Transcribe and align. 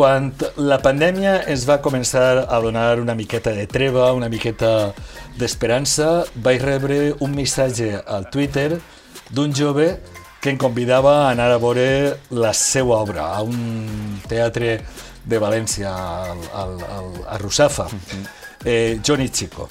quan 0.00 0.30
la 0.56 0.78
pandèmia 0.80 1.42
ens 1.52 1.66
va 1.68 1.74
començar 1.84 2.46
a 2.48 2.58
donar 2.64 3.02
una 3.02 3.12
miqueta 3.12 3.52
de 3.52 3.66
treva, 3.68 4.06
una 4.16 4.30
miqueta 4.32 4.94
d'esperança, 5.36 6.22
vaig 6.40 6.62
rebre 6.64 7.00
un 7.20 7.34
missatge 7.36 7.90
al 8.08 8.24
Twitter 8.32 8.78
d'un 9.28 9.52
jove 9.52 9.90
que 10.40 10.54
em 10.54 10.56
convidava 10.56 11.12
a 11.18 11.28
anar 11.34 11.50
a 11.52 11.58
veure 11.60 11.84
la 12.32 12.54
seva 12.56 12.96
obra 12.96 13.26
a 13.28 13.42
un 13.44 13.60
teatre 14.24 14.78
de 15.28 15.42
València, 15.44 15.92
al, 15.92 16.40
al, 16.62 16.74
al, 16.96 17.12
a 17.36 17.36
Russafa, 17.44 17.90
eh, 18.64 18.96
Johnny 19.04 19.28
Chico. 19.28 19.68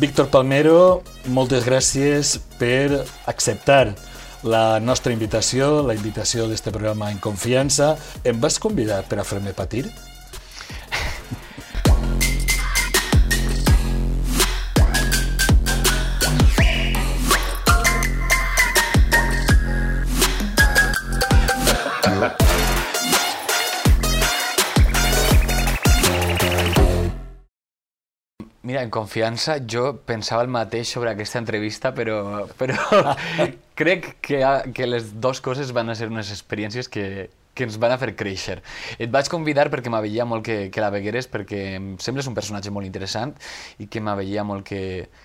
Víctor 0.00 0.32
Palmero, 0.32 1.02
moltes 1.28 1.68
gràcies 1.68 2.38
per 2.56 3.04
acceptar 3.28 3.92
la 4.42 4.80
nostra 4.80 5.12
invitació, 5.12 5.82
la 5.86 5.94
invitació 5.94 6.48
d'este 6.48 6.72
programa 6.74 7.10
en 7.10 7.18
confiança. 7.18 7.94
Em 8.24 8.40
vas 8.40 8.58
convidar 8.58 9.04
per 9.08 9.20
a 9.20 9.24
fer-me 9.24 9.54
patir? 9.56 9.86
Mira, 28.66 28.82
en 28.82 28.90
confiança, 28.90 29.60
jo 29.62 29.92
pensava 30.08 30.42
el 30.42 30.48
mateix 30.50 30.90
sobre 30.90 31.12
aquesta 31.12 31.38
entrevista, 31.38 31.92
però, 31.94 32.48
però 32.58 33.14
crec 33.76 34.14
que, 34.24 34.42
que 34.74 34.86
les 34.88 35.12
dues 35.20 35.42
coses 35.44 35.72
van 35.76 35.92
a 35.92 35.96
ser 35.98 36.08
unes 36.10 36.32
experiències 36.32 36.88
que, 36.88 37.28
que 37.56 37.64
ens 37.64 37.78
van 37.80 37.94
a 37.94 37.98
fer 37.98 38.12
créixer. 38.18 38.60
Et 39.00 39.10
vaig 39.12 39.28
convidar 39.32 39.66
perquè 39.72 39.90
m'aveia 39.92 40.26
molt 40.28 40.44
que, 40.46 40.56
que 40.72 40.84
la 40.84 40.92
vegueres, 40.92 41.28
perquè 41.32 41.62
em 41.78 41.90
sembles 42.02 42.28
un 42.28 42.36
personatge 42.36 42.72
molt 42.74 42.88
interessant 42.88 43.32
i 43.80 43.88
que 43.92 44.02
m'aveia 44.04 44.44
molt 44.46 44.66
que, 44.68 44.80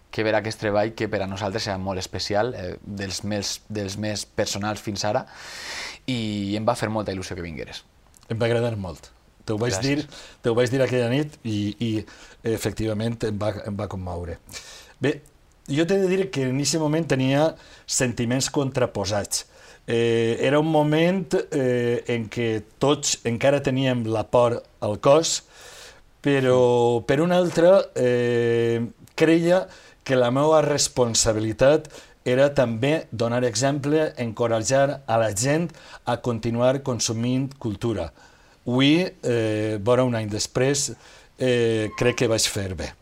que 0.09 0.25
veure 0.27 0.39
aquest 0.39 0.63
treball 0.63 0.93
que 0.97 1.09
per 1.11 1.23
a 1.25 1.29
nosaltres 1.29 1.67
era 1.67 1.79
molt 1.81 2.01
especial, 2.01 2.53
eh, 2.55 2.75
dels, 2.81 3.23
més, 3.27 3.57
dels 3.69 3.97
més 3.99 4.25
personals 4.25 4.83
fins 4.83 5.03
ara, 5.07 5.25
i 6.07 6.53
em 6.57 6.67
va 6.67 6.77
fer 6.79 6.89
molta 6.89 7.15
il·lusió 7.15 7.35
que 7.37 7.45
vingueres. 7.45 7.83
Em 8.31 8.39
va 8.39 8.47
agradar 8.47 8.77
molt. 8.79 9.11
Te 9.43 9.55
ho 9.55 9.59
vaig 9.59 9.79
dir, 9.83 9.97
te 10.39 10.51
ho 10.51 10.55
vaig 10.55 10.69
dir 10.71 10.79
aquella 10.83 11.09
nit 11.11 11.35
i, 11.43 11.73
i 11.81 11.91
efectivament 12.47 13.17
em 13.27 13.39
va, 13.41 13.55
em 13.67 13.75
va 13.75 13.89
commoure. 13.91 14.37
Bé, 15.01 15.17
jo 15.71 15.85
t'he 15.87 15.97
de 16.01 16.09
dir 16.11 16.29
que 16.31 16.47
en 16.49 16.59
aquest 16.59 16.81
moment 16.81 17.07
tenia 17.07 17.51
sentiments 17.85 18.49
contraposats. 18.53 19.45
Eh, 19.87 20.37
era 20.39 20.59
un 20.59 20.69
moment 20.71 21.33
eh, 21.51 22.03
en 22.13 22.27
què 22.29 22.61
tots 22.79 23.17
encara 23.25 23.63
teníem 23.65 24.05
la 24.05 24.23
por 24.29 24.59
al 24.79 24.99
cos, 25.01 25.41
però 26.21 27.01
per 27.07 27.19
un 27.23 27.33
altre 27.33 27.73
eh, 27.97 28.85
creia 29.17 29.65
que 30.05 30.15
la 30.15 30.29
meva 30.33 30.61
responsabilitat 30.65 31.89
era 32.23 32.51
també 32.53 33.07
donar 33.11 33.41
exemple, 33.47 34.11
encoratjar 34.21 35.01
a 35.07 35.17
la 35.17 35.31
gent 35.33 35.71
a 36.05 36.19
continuar 36.21 36.83
consumint 36.85 37.49
cultura. 37.57 38.11
Avui, 38.67 39.01
eh, 39.01 39.79
vora 39.81 40.05
un 40.05 40.15
any 40.15 40.29
després, 40.29 40.91
eh, 41.39 41.89
crec 41.97 42.21
que 42.21 42.27
vaig 42.27 42.45
fer 42.47 42.75
bé. 42.75 43.00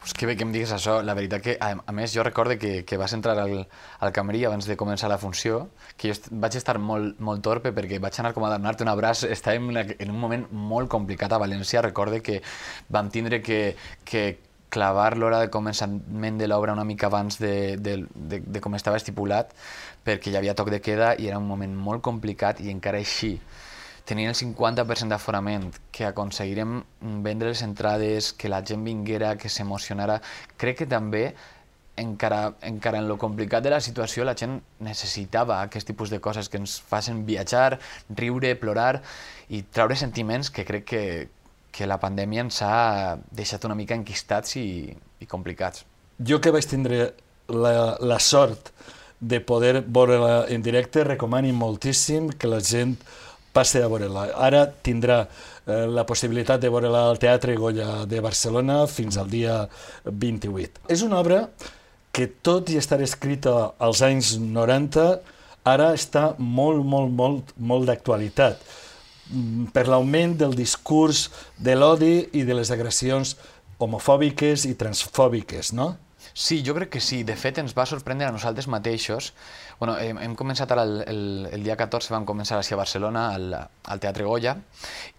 Pues 0.00 0.14
que 0.14 0.24
bé 0.24 0.34
que 0.34 0.46
em 0.46 0.52
digues 0.52 0.70
això. 0.72 1.02
La 1.04 1.12
veritat 1.14 1.42
que, 1.44 1.54
a, 1.60 1.74
a 1.76 1.92
més, 1.92 2.14
jo 2.16 2.24
recordo 2.24 2.56
que, 2.58 2.86
que 2.88 2.96
vas 2.96 3.12
entrar 3.12 3.36
al, 3.38 3.66
al 4.00 4.12
camerí 4.16 4.46
abans 4.48 4.64
de 4.64 4.76
començar 4.80 5.10
la 5.12 5.18
funció, 5.20 5.66
que 6.00 6.08
jo 6.08 6.30
vaig 6.40 6.56
estar 6.56 6.78
molt, 6.80 7.20
molt 7.20 7.44
torpe 7.44 7.74
perquè 7.76 8.00
vaig 8.00 8.16
anar 8.22 8.32
com 8.32 8.46
a 8.48 8.52
donar-te 8.54 8.86
un 8.86 8.92
abraç. 8.94 9.26
Estàvem 9.28 9.68
en 9.76 10.08
un 10.08 10.20
moment 10.20 10.46
molt 10.50 10.88
complicat 10.88 11.36
a 11.36 11.42
València. 11.42 11.84
Recordo 11.84 12.22
que 12.24 12.40
vam 12.88 13.12
tindre 13.12 13.42
que, 13.44 13.76
que 14.08 14.24
clavar 14.70 15.18
l'hora 15.18 15.42
de 15.44 15.50
començament 15.52 16.38
de 16.40 16.48
l'obra 16.48 16.72
una 16.72 16.86
mica 16.88 17.10
abans 17.10 17.36
de, 17.42 17.76
de, 17.76 17.98
de, 18.14 18.40
de 18.40 18.60
com 18.64 18.78
estava 18.78 18.96
estipulat, 18.96 19.52
perquè 20.06 20.32
hi 20.32 20.38
havia 20.40 20.56
toc 20.56 20.70
de 20.72 20.80
queda 20.80 21.12
i 21.18 21.28
era 21.28 21.42
un 21.42 21.48
moment 21.50 21.76
molt 21.76 22.00
complicat 22.06 22.62
i 22.64 22.70
encara 22.72 23.02
així 23.02 23.34
tenint 24.10 24.32
el 24.32 24.36
50% 24.36 25.14
d'aforament, 25.14 25.70
que 25.94 26.08
aconseguirem 26.08 26.80
vendre 27.24 27.52
les 27.52 27.62
entrades, 27.62 28.32
que 28.34 28.50
la 28.50 28.60
gent 28.66 28.82
vinguera, 28.84 29.36
que 29.38 29.48
s'emocionara, 29.52 30.18
crec 30.58 30.82
que 30.82 30.90
també 30.90 31.24
encara, 32.00 32.54
encara 32.66 32.98
en 32.98 33.08
lo 33.08 33.16
complicat 33.18 33.62
de 33.62 33.70
la 33.70 33.80
situació 33.80 34.24
la 34.24 34.34
gent 34.38 34.58
necessitava 34.82 35.60
aquest 35.60 35.90
tipus 35.90 36.10
de 36.10 36.20
coses 36.20 36.48
que 36.48 36.58
ens 36.60 36.78
facin 36.80 37.24
viatjar, 37.28 37.78
riure, 38.16 38.54
plorar 38.58 39.02
i 39.48 39.62
treure 39.62 39.98
sentiments 39.98 40.50
que 40.50 40.64
crec 40.66 40.86
que, 40.88 41.02
que 41.70 41.86
la 41.86 42.00
pandèmia 42.02 42.46
ens 42.46 42.62
ha 42.66 43.18
deixat 43.30 43.66
una 43.68 43.78
mica 43.78 43.98
enquistats 43.98 44.56
i, 44.60 44.90
i 45.20 45.28
complicats. 45.30 45.84
Jo 46.18 46.40
que 46.40 46.52
vaig 46.52 46.66
tindre 46.68 47.12
la, 47.48 47.96
la 48.00 48.18
sort 48.20 48.72
de 49.20 49.40
poder 49.44 49.82
veure-la 49.84 50.46
en 50.48 50.62
directe, 50.64 51.04
recomani 51.04 51.52
moltíssim 51.52 52.30
que 52.32 52.48
la 52.48 52.62
gent 52.64 52.96
passe 53.52 53.82
a 53.82 53.88
veure-la. 53.90 54.28
Ara 54.38 54.64
tindrà 54.70 55.20
eh, 55.24 55.86
la 55.90 56.04
possibilitat 56.08 56.62
de 56.62 56.70
veure-la 56.72 57.06
al 57.10 57.20
Teatre 57.22 57.56
Goya 57.58 58.04
de 58.10 58.22
Barcelona 58.24 58.84
fins 58.90 59.18
al 59.20 59.30
dia 59.32 59.62
28. 60.04 60.86
És 60.88 61.04
una 61.06 61.20
obra 61.20 61.44
que, 62.12 62.26
tot 62.26 62.70
i 62.70 62.78
estar 62.80 63.00
escrita 63.02 63.72
als 63.78 64.02
anys 64.06 64.36
90, 64.40 65.08
ara 65.70 65.90
està 65.94 66.34
molt, 66.38 66.84
molt, 66.84 67.10
molt, 67.12 67.54
molt 67.56 67.88
d'actualitat 67.90 68.60
mm, 69.30 69.70
per 69.74 69.86
l'augment 69.88 70.36
del 70.40 70.56
discurs 70.56 71.28
de 71.58 71.76
l'odi 71.76 72.14
i 72.32 72.46
de 72.48 72.56
les 72.56 72.70
agressions 72.72 73.36
homofòbiques 73.80 74.66
i 74.68 74.76
transfòbiques, 74.76 75.74
no? 75.76 75.94
Sí, 76.34 76.60
jo 76.64 76.74
crec 76.76 76.92
que 76.94 77.00
sí. 77.02 77.22
De 77.26 77.34
fet, 77.36 77.58
ens 77.58 77.74
va 77.76 77.86
sorprendre 77.88 78.28
a 78.28 78.34
nosaltres 78.34 78.68
mateixos 78.70 79.32
Bueno, 79.80 79.94
hem, 79.96 80.18
hem 80.20 80.34
començat 80.36 80.68
ara 80.74 80.82
el, 80.84 80.98
el, 81.08 81.20
el 81.56 81.62
dia 81.64 81.72
14, 81.80 82.10
vam 82.12 82.26
començar 82.28 82.58
així 82.60 82.74
a 82.76 82.78
Barcelona, 82.78 83.22
al, 83.32 83.54
al 83.56 84.02
Teatre 84.02 84.26
Goya, 84.28 84.52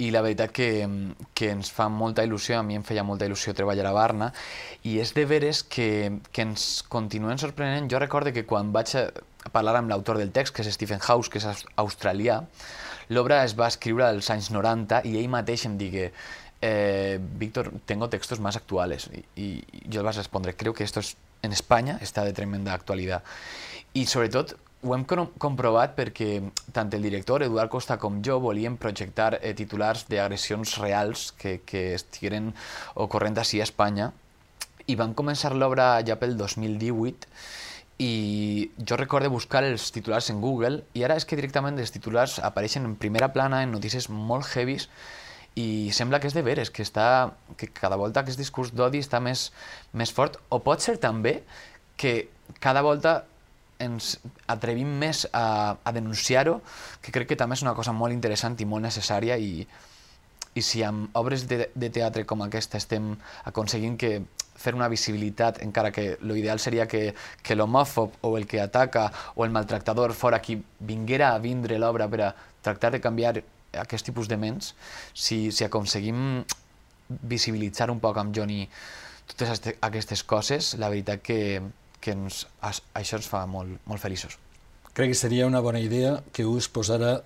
i 0.05 0.11
la 0.13 0.21
veritat 0.21 0.53
que, 0.53 0.67
que 1.33 1.49
ens 1.49 1.71
fa 1.73 1.87
molta 1.89 2.21
il·lusió, 2.27 2.59
a 2.59 2.61
mi 2.67 2.77
em 2.77 2.83
feia 2.85 3.01
molta 3.01 3.25
il·lusió 3.25 3.55
treballar 3.57 3.87
a 3.89 3.95
Barna, 3.97 4.27
i 4.85 4.99
és 5.01 5.15
de 5.17 5.25
veres 5.25 5.63
que, 5.65 5.87
que 6.29 6.45
ens 6.45 6.67
continuen 6.93 7.41
sorprenent. 7.41 7.89
Jo 7.89 8.03
recordo 8.03 8.29
que 8.35 8.45
quan 8.45 8.69
vaig 8.75 8.93
a 9.01 9.07
parlar 9.49 9.79
amb 9.79 9.89
l'autor 9.89 10.21
del 10.21 10.29
text, 10.29 10.53
que 10.53 10.61
és 10.61 10.77
Stephen 10.77 11.01
House, 11.01 11.33
que 11.33 11.41
és 11.41 11.65
australià, 11.81 12.43
l'obra 13.09 13.41
es 13.47 13.57
va 13.57 13.65
escriure 13.73 14.05
als 14.11 14.29
anys 14.29 14.51
90 14.53 15.01
i 15.09 15.17
ell 15.17 15.33
mateix 15.39 15.65
em 15.65 15.81
digué 15.81 16.11
eh, 16.61 17.17
Víctor, 17.19 17.73
tengo 17.85 18.09
textos 18.09 18.39
más 18.39 18.55
actuales. 18.55 19.09
Y 19.35 19.63
yo 19.89 20.01
le 20.01 20.05
vas 20.05 20.17
a 20.17 20.21
responder, 20.21 20.55
creo 20.55 20.75
que 20.75 20.83
esto 20.83 20.99
es, 20.99 21.17
en 21.41 21.51
España 21.51 21.97
está 21.99 22.23
de 22.23 22.33
tremenda 22.33 22.75
actualidad. 22.75 23.23
I 23.93 24.05
sobretot 24.07 24.53
ho 24.81 24.93
hem 24.95 25.03
comprovat 25.05 25.97
perquè 25.97 26.39
tant 26.73 26.89
el 26.95 27.03
director 27.05 27.43
Eduard 27.43 27.69
Costa 27.69 27.97
com 28.01 28.21
jo 28.25 28.39
volíem 28.41 28.77
projectar 28.81 29.35
eh, 29.41 29.51
titulars 29.53 30.05
d'agressions 30.09 30.77
reals 30.79 31.31
que, 31.37 31.59
que 31.67 31.91
estigueren 31.97 32.53
ocorrent 32.95 33.35
així 33.37 33.59
a 33.59 33.67
Espanya. 33.67 34.09
I 34.87 34.95
van 34.97 35.11
començar 35.13 35.51
l'obra 35.53 35.99
ja 36.07 36.15
pel 36.17 36.37
2018 36.39 37.27
i 38.01 38.13
jo 38.79 38.97
recorde 38.97 39.29
buscar 39.29 39.61
els 39.67 39.91
titulars 39.93 40.31
en 40.33 40.39
Google 40.41 40.85
i 40.97 41.03
ara 41.05 41.17
és 41.19 41.27
que 41.27 41.37
directament 41.37 41.77
els 41.77 41.91
titulars 41.93 42.39
apareixen 42.39 42.87
en 42.87 42.95
primera 42.95 43.29
plana 43.35 43.61
en 43.61 43.75
notícies 43.75 44.07
molt 44.09 44.47
heavies 44.55 44.87
i 45.59 45.91
sembla 45.93 46.21
que 46.23 46.31
és 46.31 46.33
de 46.33 46.41
veres, 46.47 46.71
que, 46.71 46.81
està, 46.87 47.35
que 47.59 47.67
cada 47.67 47.99
volta 47.99 48.23
aquest 48.23 48.39
discurs 48.39 48.71
d'odi 48.71 49.03
està 49.03 49.19
més, 49.19 49.49
més 49.91 50.15
fort. 50.15 50.39
O 50.49 50.61
pot 50.63 50.79
ser 50.79 50.95
també 51.03 51.41
que 51.99 52.31
cada 52.63 52.81
volta 52.81 53.25
ens 53.81 54.15
atrevim 54.51 54.89
més 55.01 55.25
a, 55.33 55.77
a 55.83 55.93
denunciar-ho, 55.95 56.59
que 57.01 57.13
crec 57.13 57.31
que 57.31 57.39
també 57.39 57.57
és 57.57 57.65
una 57.65 57.75
cosa 57.77 57.93
molt 57.95 58.15
interessant 58.15 58.57
i 58.59 58.67
molt 58.69 58.85
necessària 58.85 59.37
i, 59.37 59.65
i 60.53 60.61
si 60.61 60.83
amb 60.83 61.15
obres 61.17 61.47
de, 61.49 61.69
de 61.73 61.89
teatre 61.89 62.25
com 62.27 62.43
aquesta 62.45 62.79
estem 62.81 63.13
aconseguint 63.49 63.97
que 63.97 64.13
fer 64.61 64.75
una 64.77 64.89
visibilitat, 64.91 65.61
encara 65.65 65.91
que 65.95 66.17
l'ideal 66.21 66.59
seria 66.61 66.85
que, 66.87 67.15
que 67.41 67.57
l'homòfob 67.57 68.19
o 68.27 68.35
el 68.37 68.45
que 68.47 68.61
ataca 68.61 69.07
o 69.35 69.45
el 69.45 69.53
maltractador 69.55 70.13
fora 70.13 70.41
qui 70.41 70.59
vinguera 70.79 71.31
a 71.33 71.39
vindre 71.41 71.79
l'obra 71.81 72.09
per 72.11 72.21
a 72.27 72.33
tractar 72.61 72.91
de 72.93 73.01
canviar 73.01 73.39
aquest 73.81 74.05
tipus 74.05 74.27
de 74.27 74.37
ments, 74.37 74.75
si, 75.13 75.49
si 75.51 75.65
aconseguim 75.65 76.43
visibilitzar 77.07 77.89
un 77.91 77.99
poc 78.03 78.19
amb 78.21 78.35
Johnny 78.35 78.67
totes 79.31 79.73
aquestes 79.81 80.23
coses, 80.27 80.75
la 80.79 80.89
veritat 80.91 81.23
que, 81.23 81.61
que 82.01 82.15
ens, 82.15 82.45
això 82.61 83.19
ens 83.19 83.29
fa 83.29 83.45
molt, 83.47 83.77
molt 83.85 84.01
feliços. 84.01 84.37
Crec 84.93 85.13
que 85.13 85.19
seria 85.19 85.47
una 85.47 85.61
bona 85.63 85.79
idea 85.79 86.17
que 86.33 86.45
us 86.45 86.67
posara 86.67 87.21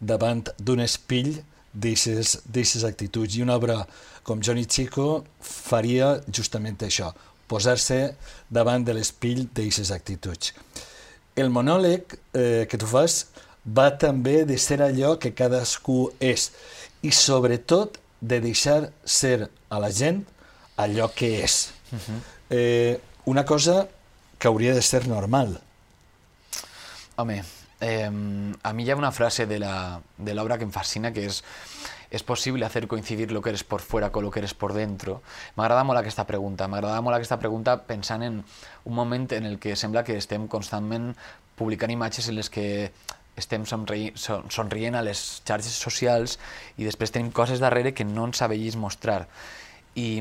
davant 0.00 0.46
d'un 0.58 0.80
espill 0.80 1.42
d'aquestes 1.74 2.84
actituds 2.88 3.36
i 3.36 3.42
una 3.44 3.58
obra 3.60 3.82
com 4.24 4.40
Johnny 4.40 4.64
Chico 4.66 5.24
faria 5.40 6.14
justament 6.32 6.80
això, 6.86 7.10
posar-se 7.50 8.14
davant 8.48 8.86
de 8.86 8.94
l'espill 8.96 9.44
d'aquestes 9.52 9.92
actituds. 9.94 10.54
El 11.36 11.50
monòleg 11.52 12.16
eh, 12.34 12.66
que 12.70 12.78
tu 12.78 12.88
fas 12.90 13.26
va 13.64 13.90
també 13.98 14.44
de 14.48 14.56
ser 14.58 14.80
allò 14.82 15.16
que 15.20 15.34
cadascú 15.36 16.10
és 16.20 16.50
i 17.02 17.12
sobretot 17.12 17.98
de 18.20 18.40
deixar 18.40 18.90
ser 19.04 19.48
a 19.68 19.78
la 19.80 19.90
gent 19.92 20.24
allò 20.80 21.08
que 21.14 21.42
és. 21.44 21.70
Uh 21.92 21.98
-huh. 21.98 22.20
eh, 22.50 23.00
una 23.24 23.44
cosa 23.44 23.88
que 24.40 24.48
hauria 24.48 24.74
de 24.74 24.82
ser 24.82 25.06
normal. 25.06 25.60
Home, 27.16 27.44
eh, 27.80 28.10
a 28.62 28.72
mi 28.72 28.84
hi 28.84 28.90
ha 28.90 28.96
una 28.96 29.12
frase 29.12 29.46
de 29.46 29.60
l'obra 29.60 30.58
que 30.58 30.64
em 30.64 30.72
fascina 30.72 31.12
que 31.12 31.28
és 31.28 31.44
¿Es 32.10 32.24
posible 32.24 32.66
hacer 32.66 32.88
coincidir 32.88 33.30
lo 33.30 33.40
que 33.40 33.50
eres 33.50 33.62
por 33.62 33.80
fuera 33.80 34.10
con 34.10 34.24
lo 34.24 34.32
que 34.32 34.40
eres 34.40 34.52
por 34.52 34.72
dentro? 34.72 35.22
M'agrada 35.54 35.84
molt 35.86 36.00
aquesta 36.00 36.26
pregunta. 36.26 36.66
M'agrada 36.66 36.98
molt 37.06 37.14
aquesta 37.14 37.38
pregunta 37.38 37.76
pensant 37.86 38.24
en 38.26 38.40
un 38.42 38.94
moment 38.94 39.30
en 39.30 39.46
el 39.46 39.60
que 39.62 39.76
sembla 39.78 40.02
que 40.02 40.16
estem 40.18 40.48
constantment 40.50 41.12
publicant 41.54 41.94
imatges 41.94 42.26
en 42.26 42.34
les 42.34 42.50
que 42.50 42.90
estem 43.38 43.62
somri 43.62 44.10
somrient 44.18 44.98
a 44.98 45.04
les 45.06 45.22
xarxes 45.46 45.78
socials 45.78 46.40
i 46.76 46.88
després 46.88 47.14
tenim 47.14 47.30
coses 47.30 47.62
darrere 47.62 47.94
que 47.94 48.04
no 48.04 48.26
ens 48.26 48.42
sabellis 48.42 48.74
mostrar. 48.74 49.28
I, 49.94 50.18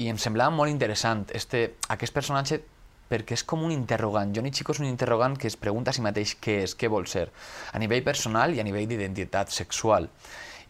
i 0.00 0.08
em 0.08 0.16
semblava 0.16 0.54
molt 0.54 0.72
interessant 0.72 1.26
este, 1.36 1.74
aquest 1.92 2.16
personatge 2.16 2.62
perquè 3.08 3.36
és 3.38 3.44
com 3.48 3.62
un 3.64 3.72
interrogant. 3.72 4.34
Johnny 4.36 4.52
Chico 4.52 4.74
és 4.76 4.82
un 4.82 4.88
interrogant 4.88 5.36
que 5.38 5.48
es 5.48 5.56
pregunta 5.56 5.90
a 5.92 5.96
si 5.96 6.04
mateix 6.04 6.36
què 6.40 6.62
és, 6.66 6.76
què 6.78 6.90
vol 6.92 7.08
ser, 7.08 7.28
a 7.72 7.80
nivell 7.80 8.04
personal 8.04 8.54
i 8.54 8.60
a 8.60 8.66
nivell 8.66 8.88
d'identitat 8.90 9.54
sexual. 9.54 10.10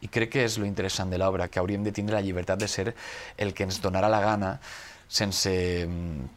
I 0.00 0.10
crec 0.14 0.36
que 0.36 0.44
és 0.46 0.58
lo 0.62 0.66
interessant 0.66 1.10
de 1.10 1.18
l'obra, 1.18 1.48
que 1.50 1.58
hauríem 1.58 1.82
de 1.82 1.92
tindre 1.92 2.14
la 2.14 2.22
llibertat 2.22 2.60
de 2.60 2.68
ser 2.70 2.92
el 3.36 3.54
que 3.54 3.66
ens 3.66 3.82
donarà 3.82 4.10
la 4.12 4.22
gana 4.22 4.52
sense, 5.08 5.88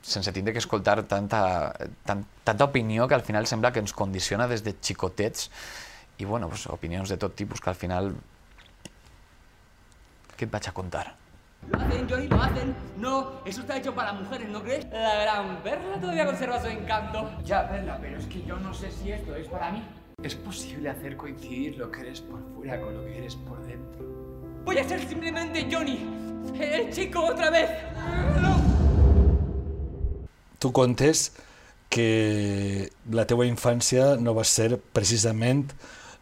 sense 0.02 0.32
tindre 0.32 0.54
que 0.56 0.64
escoltar 0.64 1.04
tanta, 1.04 1.76
tant, 2.08 2.26
tanta 2.44 2.66
opinió 2.66 3.08
que 3.08 3.16
al 3.16 3.22
final 3.28 3.46
sembla 3.46 3.74
que 3.76 3.84
ens 3.84 3.94
condiciona 3.94 4.48
des 4.48 4.64
de 4.64 4.74
xicotets 4.80 5.50
i 6.18 6.26
bueno, 6.26 6.50
pues, 6.50 6.66
opinions 6.72 7.10
de 7.10 7.18
tot 7.18 7.36
tipus 7.36 7.62
que 7.62 7.70
al 7.70 7.76
final 7.76 8.14
què 10.38 10.48
et 10.48 10.54
vaig 10.54 10.70
a 10.72 10.74
contar? 10.74 11.21
Lo 11.70 11.80
hacen, 11.80 12.10
Johnny, 12.10 12.28
lo 12.28 12.42
hacen. 12.42 12.76
No, 12.98 13.32
eso 13.46 13.62
está 13.62 13.78
hecho 13.78 13.94
para 13.94 14.14
mujeres, 14.14 14.50
¿no 14.50 14.62
crees? 14.64 14.86
La 14.92 15.22
gran 15.22 15.64
Perla 15.64 16.00
todavía 16.00 16.26
conserva 16.26 16.62
su 16.62 16.68
encanto. 16.68 17.30
Ya, 17.44 17.70
Perla, 17.70 17.98
pero 18.02 18.18
es 18.18 18.26
que 18.26 18.44
yo 18.44 18.58
no 18.58 18.74
sé 18.74 18.92
si 18.92 19.12
esto 19.12 19.36
es 19.36 19.48
para 19.48 19.72
mí. 19.72 19.84
¿Es 20.24 20.36
posible 20.36 20.90
hacer 20.90 21.18
coincidir 21.18 21.78
lo 21.78 21.92
que 21.92 22.02
eres 22.02 22.22
por 22.22 22.40
fuera 22.56 22.80
con 22.80 22.96
lo 22.96 23.06
que 23.06 23.18
eres 23.18 23.36
por 23.36 23.60
dentro? 23.66 24.06
Voy 24.66 24.78
a 24.78 24.84
ser 24.84 25.00
simplemente 25.08 25.68
Johnny, 25.72 26.00
el 26.60 26.92
chico 26.94 27.26
otra 27.26 27.50
vez. 27.50 27.70
Tu 30.60 30.72
contes 30.72 31.34
que 31.90 32.92
la 33.10 33.26
teua 33.26 33.48
infància 33.50 34.16
no 34.16 34.36
va 34.38 34.46
ser 34.46 34.78
precisament 34.80 35.74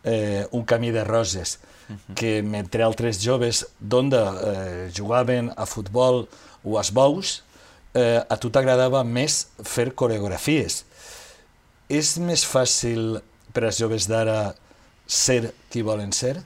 eh, 0.04 0.48
un 0.52 0.64
camí 0.64 0.92
de 0.92 1.04
roses. 1.04 1.60
Que 2.16 2.42
mentre 2.46 2.84
altres 2.86 3.20
joves 3.22 3.64
d'onda 3.80 4.24
eh, 4.30 4.90
jugaven 4.96 5.52
a 5.58 5.66
futbol 5.66 6.28
o 6.64 6.78
als 6.78 6.92
bous, 6.94 7.40
eh, 7.94 8.22
a 8.22 8.38
tu 8.38 8.52
t'agradava 8.54 9.04
més 9.04 9.48
fer 9.66 9.90
coreografies. 9.98 10.84
És 11.90 12.18
més 12.22 12.46
fàcil 12.46 13.20
per 13.54 13.66
als 13.66 13.80
joves 13.82 14.08
d'ara 14.10 14.54
ser 15.10 15.54
qui 15.70 15.82
volen 15.82 16.14
ser? 16.14 16.38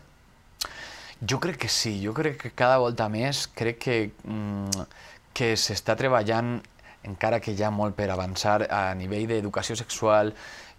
Jo 1.23 1.39
crec 1.39 1.57
que 1.63 1.71
sí, 1.71 1.97
jo 2.03 2.13
crec 2.15 2.39
que 2.41 2.51
cada 2.55 2.79
volta 2.79 3.07
més 3.11 3.45
crec 3.47 3.79
que, 3.79 3.97
mm, 4.23 4.87
que 5.33 5.55
s'està 5.55 5.95
treballant 5.99 6.61
encara 7.03 7.39
que 7.39 7.51
hi 7.51 7.63
ha 7.63 7.71
molt 7.71 7.95
per 7.95 8.09
avançar 8.09 8.63
a 8.71 8.93
nivell 8.95 9.27
d'educació 9.27 9.75
sexual. 9.75 10.33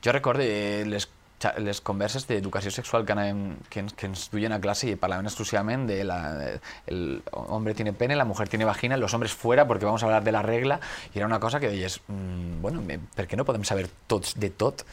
Jo 0.05 0.13
recordo 0.13 0.45
les, 0.89 1.09
les 1.61 1.81
converses 1.85 2.25
d'educació 2.29 2.71
sexual 2.73 3.05
que, 3.05 3.13
anàvem, 3.13 3.57
que, 3.69 3.83
ens, 3.85 3.95
que 3.99 4.09
ens 4.09 4.29
duien 4.33 4.55
a 4.55 4.61
classe 4.63 4.89
i 4.89 4.97
parlaven 5.01 5.29
exclusivament 5.29 5.87
de 5.89 5.99
la, 6.09 6.19
el 6.89 7.23
hombre 7.33 7.75
tiene 7.75 7.93
pene, 7.93 8.17
la 8.17 8.25
mujer 8.25 8.49
tiene 8.49 8.65
vagina, 8.65 8.97
los 8.97 9.13
hombres 9.15 9.35
fuera 9.35 9.67
porque 9.67 9.85
vamos 9.85 10.03
a 10.03 10.07
hablar 10.07 10.25
de 10.25 10.33
la 10.33 10.43
regla 10.43 10.81
i 11.13 11.19
era 11.19 11.27
una 11.27 11.41
cosa 11.41 11.61
que 11.61 11.69
deies, 11.69 12.01
mmm, 12.09 12.63
bueno, 12.63 12.83
per 13.15 13.29
què 13.29 13.37
no 13.37 13.45
podem 13.45 13.65
saber 13.65 13.89
tots 14.07 14.39
de 14.41 14.51
tot? 14.51 14.87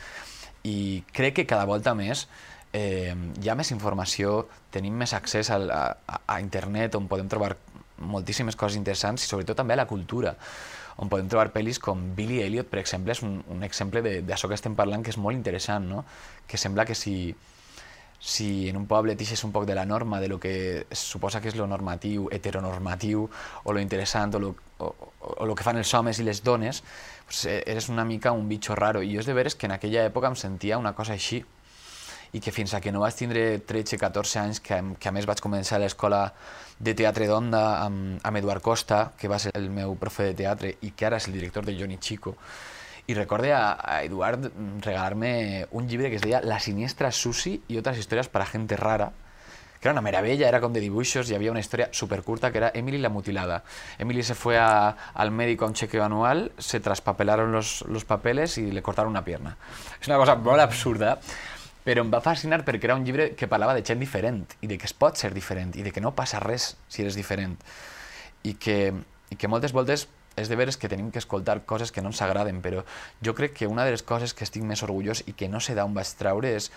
I 0.67 1.03
crec 1.13 1.39
que 1.39 1.47
cada 1.47 1.65
volta 1.65 1.95
més 1.95 2.27
eh, 2.73 3.15
hi 3.15 3.49
ha 3.49 3.55
més 3.55 3.71
informació, 3.71 4.47
tenim 4.71 4.97
més 4.97 5.13
accés 5.13 5.49
a, 5.51 5.57
a, 5.57 6.21
a 6.27 6.41
internet 6.43 6.99
on 6.99 7.07
podem 7.11 7.31
trobar 7.31 7.55
moltíssimes 8.01 8.57
coses 8.57 8.79
interessants 8.79 9.23
i 9.23 9.29
sobretot 9.29 9.57
també 9.57 9.75
a 9.75 9.83
la 9.83 9.89
cultura 9.89 10.35
on 10.97 11.09
podem 11.09 11.29
trobar 11.31 11.51
pel·lis 11.53 11.79
com 11.79 12.01
Billy 12.15 12.41
Elliot, 12.43 12.67
per 12.71 12.81
exemple, 12.81 13.13
és 13.15 13.21
un, 13.23 13.39
un 13.49 13.63
exemple 13.63 14.01
d'això 14.03 14.49
que 14.49 14.57
estem 14.57 14.75
parlant 14.75 15.03
que 15.03 15.13
és 15.13 15.19
molt 15.21 15.37
interessant, 15.37 15.87
no? 15.87 16.03
que 16.47 16.59
sembla 16.59 16.85
que 16.85 16.95
si, 16.95 17.33
si 18.19 18.69
en 18.69 18.77
un 18.77 18.85
poble 18.89 19.15
t'ixes 19.17 19.43
un 19.47 19.53
poc 19.55 19.65
de 19.65 19.75
la 19.77 19.85
norma, 19.85 20.19
de 20.21 20.27
lo 20.29 20.39
que 20.39 20.85
suposa 20.91 21.41
que 21.41 21.49
és 21.49 21.57
lo 21.57 21.65
normatiu, 21.67 22.27
heteronormatiu, 22.31 23.25
o 23.63 23.73
lo 23.73 23.81
interessant, 23.81 24.35
o 24.35 24.39
lo, 24.39 24.53
o, 24.77 24.91
o 25.41 25.45
lo 25.45 25.55
que 25.55 25.65
fan 25.65 25.79
els 25.81 25.93
homes 25.97 26.19
i 26.19 26.27
les 26.27 26.43
dones, 26.43 26.83
pues 27.25 27.45
eh, 27.45 27.63
eres 27.65 27.89
una 27.89 28.05
mica 28.05 28.31
un 28.31 28.47
bitxo 28.47 28.75
raro. 28.75 29.01
I 29.01 29.15
jo 29.15 29.23
és 29.23 29.29
de 29.29 29.33
veres 29.33 29.55
que 29.55 29.65
en 29.65 29.73
aquella 29.77 30.05
època 30.05 30.29
em 30.29 30.37
sentia 30.37 30.77
una 30.77 30.93
cosa 30.93 31.17
així, 31.17 31.41
i 32.31 32.39
que 32.39 32.51
fins 32.51 32.73
a 32.73 32.79
que 32.79 32.91
no 32.93 33.01
vaig 33.03 33.15
tindre 33.17 33.59
13-14 33.67 34.39
anys, 34.39 34.59
que, 34.63 34.77
que 34.99 35.09
a 35.09 35.11
més 35.11 35.27
vaig 35.27 35.41
començar 35.43 35.79
a 35.79 35.83
l'escola 35.83 36.21
de 36.81 36.93
teatre 36.97 37.27
d'Onda 37.29 37.61
amb, 37.85 38.19
amb 38.25 38.39
Eduard 38.41 38.63
Costa, 38.65 39.11
que 39.17 39.29
va 39.29 39.39
ser 39.39 39.53
el 39.57 39.69
meu 39.69 39.93
profe 40.01 40.31
de 40.31 40.37
teatre 40.43 40.75
i 40.81 40.93
que 40.97 41.05
ara 41.05 41.21
és 41.21 41.27
el 41.29 41.37
director 41.37 41.65
de 41.65 41.77
Johnny 41.77 41.99
Chico, 42.01 42.35
i 43.07 43.13
recorde 43.17 43.51
a, 43.53 43.77
a 43.77 44.01
Eduard 44.05 44.49
regalar-me 44.81 45.67
un 45.71 45.89
llibre 45.89 46.09
que 46.09 46.17
es 46.17 46.25
deia 46.25 46.41
La 46.45 46.59
siniestra 46.59 47.11
Susi 47.11 47.59
i 47.69 47.77
altres 47.77 48.01
històries 48.01 48.29
per 48.31 48.41
a 48.43 48.49
gente 48.49 48.77
rara, 48.79 49.11
que 49.81 49.87
era 49.89 49.93
una 49.93 50.03
meravella, 50.05 50.47
era 50.47 50.61
com 50.61 50.73
de 50.73 50.79
dibuixos 50.79 51.29
y 51.31 51.35
había 51.35 51.49
una 51.51 51.59
historia 51.59 51.89
súper 51.91 52.21
curta 52.21 52.51
que 52.51 52.59
era 52.59 52.71
Emily 52.73 52.99
la 52.99 53.09
mutilada. 53.09 53.63
Emily 53.97 54.21
se 54.21 54.35
fue 54.35 54.59
a, 54.59 54.95
al 55.13 55.31
médico 55.31 55.65
a 55.65 55.69
un 55.69 55.73
chequeo 55.73 56.03
anual, 56.03 56.51
se 56.59 56.79
traspapelaron 56.79 57.51
los, 57.51 58.05
papeles 58.07 58.59
y 58.59 58.71
le 58.71 58.83
cortaron 58.83 59.09
una 59.09 59.25
pierna. 59.25 59.57
És 59.99 60.07
una 60.07 60.17
cosa 60.17 60.37
absurda, 60.61 61.19
però 61.85 62.03
em 62.05 62.11
va 62.13 62.21
fascinar 62.21 62.61
perquè 62.65 62.89
era 62.89 62.95
un 62.95 63.05
llibre 63.05 63.31
que 63.37 63.49
parlava 63.49 63.73
de 63.77 63.83
gent 63.85 63.99
diferent 63.99 64.43
i 64.61 64.69
de 64.69 64.77
que 64.77 64.85
es 64.89 64.93
pot 64.93 65.17
ser 65.17 65.33
diferent 65.33 65.73
i 65.75 65.85
de 65.85 65.91
que 65.91 66.01
no 66.03 66.13
passa 66.15 66.41
res 66.43 66.75
si 66.87 67.01
eres 67.01 67.17
diferent. 67.17 67.57
I 68.43 68.53
que, 68.53 68.93
i 69.29 69.37
que 69.37 69.49
moltes 69.49 69.73
voltes 69.73 70.07
és 70.39 70.49
de 70.49 70.55
veres 70.55 70.77
que 70.77 70.89
tenim 70.89 71.11
que 71.11 71.19
escoltar 71.19 71.59
coses 71.67 71.91
que 71.91 72.01
no 72.01 72.09
ens 72.13 72.21
agraden, 72.21 72.61
però 72.61 72.85
jo 73.23 73.33
crec 73.35 73.53
que 73.57 73.67
una 73.67 73.83
de 73.85 73.91
les 73.91 74.03
coses 74.03 74.33
que 74.33 74.45
estic 74.47 74.63
més 74.63 74.83
orgullós 74.85 75.25
i 75.27 75.33
que 75.33 75.49
no 75.49 75.59
sé 75.59 75.75
d'on 75.75 75.93
vaig 75.93 76.13
treure 76.17 76.53
és 76.55 76.71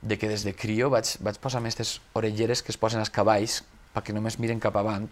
de 0.00 0.16
que 0.16 0.28
des 0.28 0.44
de 0.46 0.54
crio 0.56 0.90
vaig, 0.90 1.16
vaig 1.20 1.40
posar 1.40 1.60
aquestes 1.60 1.98
orelleres 2.14 2.62
que 2.62 2.72
es 2.72 2.78
posen 2.80 3.00
als 3.00 3.10
cavalls 3.10 3.62
perquè 3.94 4.14
només 4.14 4.38
miren 4.38 4.62
cap 4.62 4.76
avant 4.76 5.08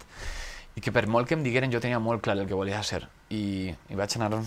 i 0.77 0.81
que 0.81 0.93
per 0.95 1.05
molt 1.11 1.27
que 1.27 1.35
em 1.35 1.43
digueren 1.43 1.73
jo 1.73 1.81
tenia 1.83 1.99
molt 1.99 2.23
clar 2.23 2.37
el 2.37 2.47
que 2.47 2.57
volia 2.57 2.81
ser. 2.83 3.03
I, 3.29 3.73
i 3.89 3.99
vaig 3.99 4.15
anar 4.17 4.39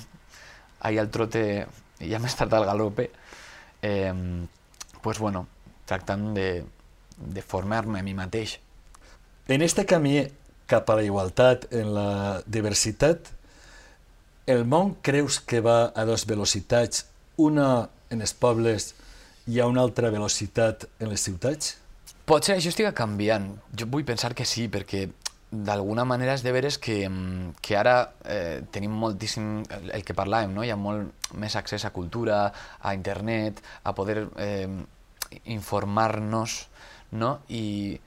ahir 0.80 1.02
al 1.02 1.11
trote 1.12 1.44
i 2.00 2.11
ja 2.11 2.18
més 2.18 2.35
tard 2.35 2.54
al 2.56 2.66
galope 2.66 3.11
eh, 3.82 4.14
pues 5.02 5.18
bueno, 5.18 5.47
tractant 5.87 6.32
de, 6.37 6.64
de 7.18 7.42
formar-me 7.42 8.00
a 8.00 8.02
mi 8.02 8.14
mateix. 8.14 8.61
En 9.49 9.62
este 9.62 9.85
camí 9.87 10.28
cap 10.66 10.88
a 10.88 10.97
la 10.97 11.04
igualtat, 11.04 11.66
en 11.75 11.92
la 11.94 12.42
diversitat, 12.47 13.28
el 14.47 14.64
món 14.64 14.97
creus 15.02 15.40
que 15.40 15.61
va 15.61 15.92
a 15.94 16.06
dues 16.09 16.25
velocitats, 16.26 17.06
una 17.37 17.88
en 18.11 18.21
els 18.21 18.35
pobles 18.35 18.92
i 19.47 19.61
a 19.61 19.66
una 19.66 19.82
altra 19.82 20.11
velocitat 20.11 20.87
en 21.00 21.11
les 21.11 21.25
ciutats? 21.25 21.76
Potser 22.28 22.56
això 22.56 22.71
estigui 22.71 22.92
canviant. 22.94 23.50
Jo 23.76 23.88
vull 23.90 24.06
pensar 24.06 24.32
que 24.38 24.47
sí, 24.47 24.68
perquè 24.71 25.09
d'alguna 25.52 26.06
manera 26.09 26.32
és 26.32 26.42
de 26.42 26.52
veres 26.54 26.78
que, 26.80 26.97
que 27.61 27.76
ara 27.76 27.97
eh, 28.25 28.64
tenim 28.73 28.94
moltíssim 28.97 29.61
el 29.92 30.04
que 30.04 30.16
parlàvem, 30.16 30.54
no? 30.56 30.64
hi 30.64 30.73
ha 30.73 30.78
molt 30.80 31.28
més 31.37 31.56
accés 31.61 31.85
a 31.85 31.92
cultura, 31.92 32.47
a 32.80 32.94
internet, 32.97 33.61
a 33.85 33.92
poder 33.92 34.25
eh, 34.40 34.66
informar-nos, 35.52 36.56
no? 37.21 37.35
i 37.52 38.00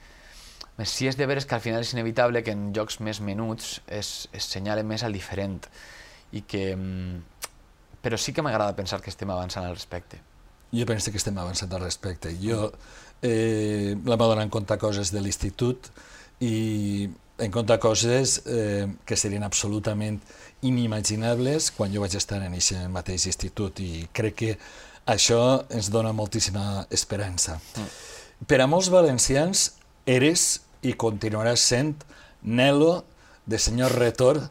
sí 0.89 1.05
és 1.07 1.19
de 1.19 1.27
veres 1.29 1.45
que 1.45 1.55
al 1.55 1.61
final 1.61 1.85
és 1.85 1.93
inevitable 1.93 2.41
que 2.43 2.55
en 2.57 2.71
jocs 2.75 2.97
més 3.05 3.21
menuts 3.21 3.77
es, 3.87 4.27
es 4.33 4.49
senyale 4.49 4.83
més 4.83 5.05
al 5.05 5.13
diferent 5.13 5.61
i 6.33 6.41
que... 6.41 6.71
Però 8.05 8.17
sí 8.21 8.33
que 8.37 8.43
m'agrada 8.45 8.75
pensar 8.77 8.99
que 9.01 9.09
estem 9.09 9.29
avançant 9.33 9.65
al 9.65 9.73
respecte. 9.73 10.19
Jo 10.75 10.85
penso 10.85 11.09
que 11.09 11.17
estem 11.17 11.37
avançant 11.41 11.71
al 11.73 11.81
respecte. 11.81 12.33
Jo 12.37 12.67
eh, 13.21 13.95
la 14.05 14.17
m'ha 14.17 14.27
donat 14.29 14.45
en 14.45 14.53
compte 14.53 14.77
coses 14.81 15.13
de 15.13 15.23
l'institut 15.25 15.89
i 16.45 17.07
en 17.37 17.51
compte 17.51 17.77
coses 17.79 18.41
eh, 18.45 18.87
que 19.05 19.17
serien 19.19 19.43
absolutament 19.43 20.21
inimaginables 20.63 21.71
quan 21.75 21.91
jo 21.93 22.03
vaig 22.03 22.15
estar 22.15 22.39
en 22.41 22.53
aquest 22.53 22.87
mateix 22.91 23.27
institut 23.27 23.81
i 23.83 24.07
crec 24.15 24.37
que 24.39 24.51
això 25.05 25.41
ens 25.69 25.91
dona 25.93 26.13
moltíssima 26.15 26.85
esperança. 26.89 27.59
Mm. 27.75 27.89
Per 28.47 28.59
a 28.61 28.67
molts 28.67 28.89
valencians 28.91 29.73
eres 30.05 30.61
i 30.85 30.93
continuaràs 30.93 31.61
sent 31.61 32.05
Nelo 32.41 33.03
de 33.45 33.59
Senyor 33.59 33.95
Retor 33.99 34.41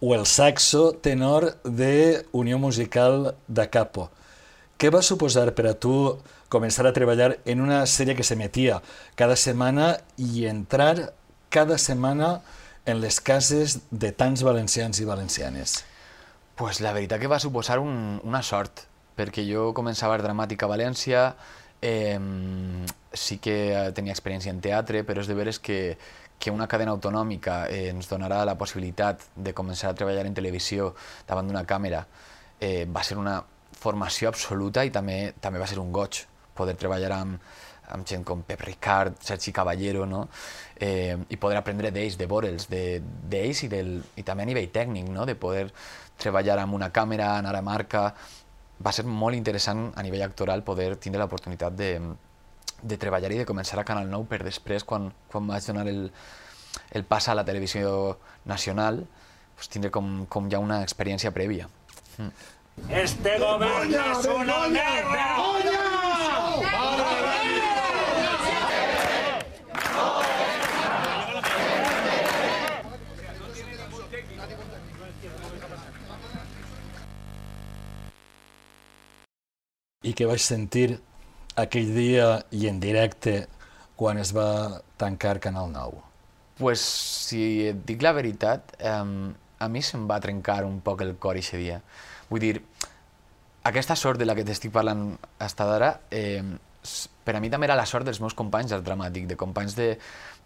o 0.00 0.14
el 0.14 0.26
saxo 0.26 0.92
tenor 0.92 1.56
de 1.64 2.26
Unió 2.32 2.58
Musical 2.58 3.34
de 3.48 3.68
Capo. 3.70 4.10
Què 4.76 4.90
va 4.92 5.02
suposar 5.02 5.48
per 5.56 5.70
a 5.70 5.74
tu 5.74 6.18
començar 6.52 6.84
a 6.86 6.92
treballar 6.94 7.38
en 7.48 7.62
una 7.64 7.80
sèrie 7.90 8.14
que 8.14 8.26
s'emetia 8.26 8.82
cada 9.16 9.36
setmana 9.40 9.96
i 10.20 10.44
entrar 10.46 11.12
cada 11.56 11.78
setmana 11.78 12.42
en 12.84 13.00
les 13.00 13.16
cases 13.24 13.78
de 13.88 14.10
tants 14.12 14.42
valencians 14.44 14.98
i 15.00 15.06
valencianes? 15.08 15.86
Pues 16.54 16.82
la 16.84 16.92
veritat 16.92 17.22
que 17.22 17.30
va 17.32 17.38
suposar 17.40 17.78
un, 17.80 18.20
una 18.28 18.42
sort, 18.44 18.82
perquè 19.16 19.40
jo 19.48 19.70
començava 19.72 20.18
a 20.18 20.20
dramàtic 20.20 20.60
a 20.60 20.68
València, 20.68 21.22
eh, 21.80 22.20
sí 23.16 23.38
que 23.40 23.56
tenia 23.96 24.12
experiència 24.12 24.52
en 24.52 24.60
teatre, 24.60 25.00
però 25.08 25.24
és 25.24 25.32
de 25.32 25.38
veres 25.38 25.56
que, 25.56 25.96
que 26.36 26.52
una 26.52 26.68
cadena 26.68 26.92
autonòmica 26.92 27.62
eh, 27.72 27.86
ens 27.94 28.12
donarà 28.12 28.44
la 28.44 28.58
possibilitat 28.60 29.24
de 29.32 29.56
començar 29.56 29.94
a 29.94 29.96
treballar 29.96 30.28
en 30.28 30.36
televisió 30.36 30.92
davant 31.24 31.48
d'una 31.48 31.64
càmera 31.64 32.04
eh, 32.60 32.84
va 32.84 33.00
ser 33.00 33.16
una 33.16 33.38
formació 33.80 34.28
absoluta 34.28 34.84
i 34.84 34.92
també, 34.92 35.32
també 35.40 35.64
va 35.64 35.72
ser 35.72 35.80
un 35.80 35.88
goig 35.88 36.26
poder 36.56 36.76
treballar 36.76 37.16
amb, 37.16 37.40
amb 37.94 38.06
gent 38.06 38.24
com 38.26 38.42
Pep 38.46 38.62
Ricard, 38.66 39.20
Sergi 39.22 39.52
Caballero, 39.52 40.06
no? 40.06 40.26
eh, 40.76 41.16
i 41.28 41.36
poder 41.36 41.58
aprendre 41.60 41.92
d'ells, 41.94 42.18
de 42.18 42.26
veure'ls, 42.26 42.68
d'ells 42.70 43.62
i, 43.64 43.68
del, 43.72 43.92
i 44.16 44.24
també 44.26 44.44
a 44.44 44.50
nivell 44.50 44.68
tècnic, 44.72 45.08
no? 45.12 45.26
de 45.26 45.36
poder 45.38 45.68
treballar 46.18 46.58
amb 46.62 46.74
una 46.74 46.90
càmera, 46.92 47.36
anar 47.38 47.56
a 47.56 47.62
marca... 47.62 48.10
Va 48.76 48.90
ser 48.92 49.06
molt 49.08 49.32
interessant 49.32 49.86
a 49.96 50.02
nivell 50.04 50.20
actoral 50.26 50.60
poder 50.60 50.98
tindre 51.00 51.22
l'oportunitat 51.22 51.72
de, 51.72 51.94
de 52.82 52.98
treballar 53.00 53.30
i 53.32 53.38
de 53.38 53.46
començar 53.48 53.78
a 53.80 53.86
Canal 53.88 54.10
9 54.12 54.28
per 54.28 54.42
després, 54.44 54.84
quan, 54.84 55.06
quan 55.32 55.46
vaig 55.48 55.64
donar 55.64 55.86
el, 55.88 56.10
el 56.92 57.06
pas 57.08 57.30
a 57.32 57.38
la 57.38 57.46
televisió 57.48 58.18
nacional, 58.44 59.00
pues, 59.56 59.70
tindre 59.72 59.88
com, 59.90 60.26
com 60.28 60.50
ja 60.52 60.60
una 60.60 60.82
experiència 60.84 61.32
prèvia. 61.32 61.70
Mm. 62.18 62.28
Este 62.90 63.38
gobierno 63.38 64.12
es 64.12 64.26
una 64.26 64.68
guerra. 64.68 66.15
I 80.16 80.22
què 80.22 80.26
vaig 80.30 80.40
sentir 80.40 80.94
aquell 81.60 81.90
dia 81.92 82.26
i 82.56 82.70
en 82.70 82.78
directe 82.80 83.34
quan 84.00 84.16
es 84.16 84.30
va 84.32 84.80
tancar 84.96 85.34
Canal 85.44 85.68
9? 85.74 85.98
Pues, 86.56 86.80
si 86.80 87.66
et 87.68 87.82
dic 87.84 88.00
la 88.00 88.14
veritat, 88.16 88.72
eh, 88.80 88.94
a 88.96 89.68
mi 89.68 89.82
se'm 89.84 90.06
va 90.08 90.16
trencar 90.24 90.62
un 90.64 90.78
poc 90.80 91.02
el 91.04 91.12
cor 91.20 91.36
aquest 91.36 91.60
dia. 91.60 91.82
Vull 92.30 92.40
dir, 92.40 92.54
aquesta 93.68 93.92
sort 93.92 94.16
de 94.16 94.24
la 94.24 94.32
que 94.32 94.46
t'estic 94.48 94.72
parlant 94.72 95.04
hasta 95.36 95.66
d'ara, 95.68 95.92
eh, 96.08 96.40
per 97.28 97.36
a 97.36 97.44
mi 97.44 97.52
també 97.52 97.68
era 97.68 97.76
la 97.76 97.84
sort 97.84 98.08
dels 98.08 98.22
meus 98.24 98.32
companys 98.32 98.72
del 98.72 98.86
dramàtic, 98.88 99.28
de 99.28 99.36
companys 99.36 99.76
de, 99.76 99.90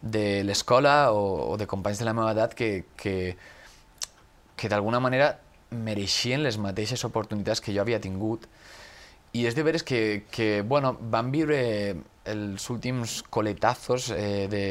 de 0.02 0.42
l'escola 0.42 1.12
o, 1.14 1.22
o 1.52 1.56
de 1.62 1.70
companys 1.70 2.02
de 2.02 2.10
la 2.10 2.16
meva 2.18 2.34
edat 2.34 2.58
que, 2.58 2.72
que, 2.98 3.36
que 4.56 4.74
d'alguna 4.74 4.98
manera 4.98 5.36
mereixien 5.70 6.42
les 6.42 6.58
mateixes 6.58 7.06
oportunitats 7.06 7.62
que 7.62 7.70
jo 7.70 7.86
havia 7.86 8.02
tingut 8.02 8.50
i 9.32 9.46
és 9.46 9.54
de 9.54 9.62
veres 9.62 9.84
que, 9.86 10.24
que 10.30 10.62
bueno, 10.62 10.96
van 11.00 11.30
viure 11.30 11.60
els 12.30 12.68
últims 12.70 13.20
coletazos 13.30 14.10
eh, 14.10 14.46
de, 14.50 14.64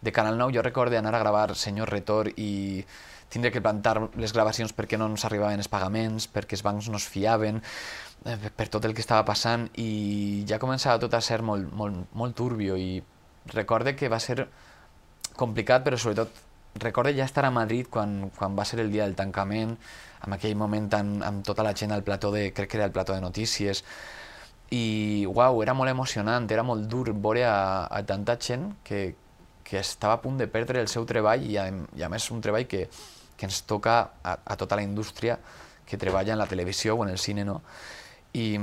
de 0.00 0.12
Canal 0.12 0.38
9. 0.38 0.54
Jo 0.56 0.62
recordo 0.62 0.98
anar 0.98 1.14
a 1.14 1.22
gravar 1.24 1.54
Senyor 1.56 1.90
Retor 1.90 2.30
i 2.36 2.84
tindre 3.28 3.50
que 3.50 3.62
plantar 3.62 3.98
les 4.14 4.32
gravacions 4.32 4.72
perquè 4.76 4.98
no 5.00 5.08
ens 5.10 5.24
arribaven 5.26 5.60
els 5.60 5.70
pagaments, 5.72 6.28
perquè 6.30 6.56
els 6.56 6.64
bancs 6.64 6.90
no 6.92 7.00
es 7.00 7.08
fiaven, 7.08 7.62
eh, 8.24 8.36
per 8.54 8.68
tot 8.68 8.84
el 8.84 8.94
que 8.94 9.02
estava 9.02 9.24
passant, 9.26 9.68
i 9.74 10.44
ja 10.48 10.60
començava 10.62 11.00
tot 11.02 11.14
a 11.16 11.22
ser 11.24 11.42
molt, 11.42 11.72
molt, 11.72 12.06
molt 12.14 12.36
turbio, 12.38 12.76
i 12.76 13.02
recorde 13.52 13.96
que 13.96 14.12
va 14.12 14.20
ser 14.22 14.46
complicat, 15.36 15.84
però 15.84 15.98
sobretot 15.98 16.44
recorde 16.80 17.14
ja 17.16 17.24
estar 17.24 17.44
a 17.46 17.50
Madrid 17.50 17.88
quan, 17.90 18.30
quan 18.36 18.56
va 18.56 18.64
ser 18.68 18.80
el 18.80 18.92
dia 18.92 19.04
del 19.04 19.16
tancament, 19.16 19.76
en 20.24 20.36
aquell 20.36 20.56
moment 20.56 20.88
amb, 20.94 21.22
amb 21.24 21.44
tota 21.44 21.64
la 21.66 21.74
gent 21.74 21.92
al 21.92 22.04
plató 22.06 22.30
de, 22.32 22.52
crec 22.54 22.70
que 22.70 22.78
era 22.80 22.86
el 22.86 22.94
plató 22.94 23.14
de 23.14 23.20
notícies, 23.20 23.84
i 24.70 25.26
uau, 25.30 25.62
era 25.62 25.74
molt 25.74 25.90
emocionant, 25.90 26.48
era 26.50 26.64
molt 26.66 26.88
dur 26.90 27.12
veure 27.12 27.44
a, 27.46 27.86
a 27.86 28.02
tanta 28.06 28.36
gent 28.40 28.72
que, 28.84 29.14
que 29.62 29.78
estava 29.78 30.16
a 30.18 30.22
punt 30.22 30.38
de 30.38 30.48
perdre 30.50 30.80
el 30.80 30.88
seu 30.88 31.06
treball 31.06 31.44
i 31.46 31.56
a, 31.58 31.68
i 31.70 32.02
a 32.02 32.10
més 32.10 32.30
un 32.34 32.42
treball 32.42 32.66
que, 32.66 32.86
que 33.36 33.46
ens 33.46 33.62
toca 33.66 33.98
a, 34.22 34.38
a 34.44 34.56
tota 34.56 34.78
la 34.78 34.82
indústria 34.82 35.38
que 35.86 35.98
treballa 35.98 36.32
en 36.34 36.40
la 36.40 36.48
televisió 36.50 36.96
o 36.96 37.04
en 37.04 37.12
el 37.12 37.18
cine, 37.18 37.44
no? 37.44 37.60
I, 38.34 38.58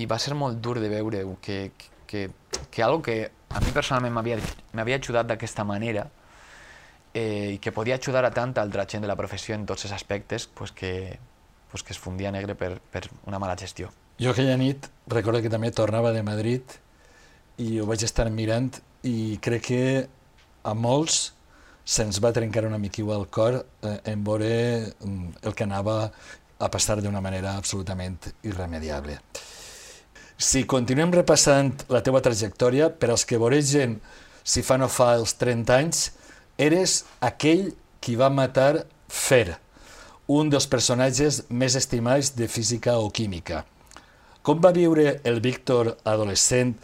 i 0.00 0.06
va 0.10 0.18
ser 0.18 0.34
molt 0.34 0.58
dur 0.64 0.78
de 0.80 0.88
veure 0.88 1.20
que, 1.42 1.72
que, 2.06 2.30
que 2.70 2.82
algo 2.82 3.02
que 3.02 3.30
a 3.48 3.60
mi 3.60 3.70
personalment 3.72 4.16
m'havia 4.16 4.96
ajudat 4.96 5.28
d'aquesta 5.28 5.64
manera 5.64 6.08
eh, 7.14 7.54
i 7.54 7.58
que 7.58 7.72
podia 7.72 7.96
ajudar 7.96 8.24
a 8.24 8.32
tanta 8.34 8.62
altra 8.62 8.86
gent 8.86 9.02
de 9.04 9.08
la 9.10 9.16
professió 9.16 9.54
en 9.54 9.66
tots 9.66 9.86
els 9.86 9.94
aspectes, 9.94 10.46
pues 10.46 10.72
que, 10.72 11.18
pues 11.70 11.82
que 11.82 11.92
es 11.92 11.98
fundia 11.98 12.32
negre 12.32 12.54
per, 12.54 12.78
per 12.92 13.08
una 13.26 13.38
mala 13.38 13.56
gestió. 13.56 13.90
Jo 14.18 14.32
aquella 14.34 14.56
nit 14.58 14.88
recordo 15.06 15.42
que 15.42 15.50
també 15.50 15.70
tornava 15.70 16.12
de 16.12 16.24
Madrid 16.26 16.78
i 17.62 17.78
ho 17.78 17.86
vaig 17.86 18.02
estar 18.02 18.26
mirant 18.30 18.72
i 19.06 19.38
crec 19.42 19.68
que 19.70 19.82
a 20.66 20.74
molts 20.74 21.32
se'ns 21.88 22.18
va 22.20 22.34
trencar 22.36 22.66
una 22.68 22.80
miquiu 22.82 23.12
al 23.14 23.28
cor 23.32 23.60
eh, 23.62 23.94
en 24.12 24.24
veure 24.24 24.50
mm, 25.00 25.38
el 25.48 25.54
que 25.54 25.64
anava 25.64 26.10
a 26.58 26.68
passar 26.68 26.98
d'una 27.00 27.22
manera 27.22 27.54
absolutament 27.56 28.28
irremediable. 28.42 29.16
Si 30.38 30.64
continuem 30.70 31.14
repassant 31.14 31.72
la 31.90 32.02
teva 32.02 32.20
trajectòria, 32.22 32.90
per 32.90 33.10
als 33.10 33.24
que 33.26 33.38
voregen 33.40 33.96
si 34.42 34.62
fa 34.62 34.76
no 34.78 34.86
fa 34.90 35.14
els 35.18 35.34
30 35.40 35.78
anys, 35.78 36.02
eres 36.58 37.04
aquell 37.24 37.72
qui 38.00 38.18
va 38.18 38.28
matar 38.30 38.84
Fer, 39.08 39.56
un 40.28 40.50
dels 40.52 40.66
personatges 40.68 41.40
més 41.48 41.74
estimats 41.78 42.34
de 42.36 42.48
física 42.52 42.98
o 43.00 43.08
química. 43.08 43.62
Com 44.44 44.60
va 44.60 44.74
viure 44.76 45.20
el 45.24 45.40
Víctor 45.40 45.94
adolescent 46.04 46.74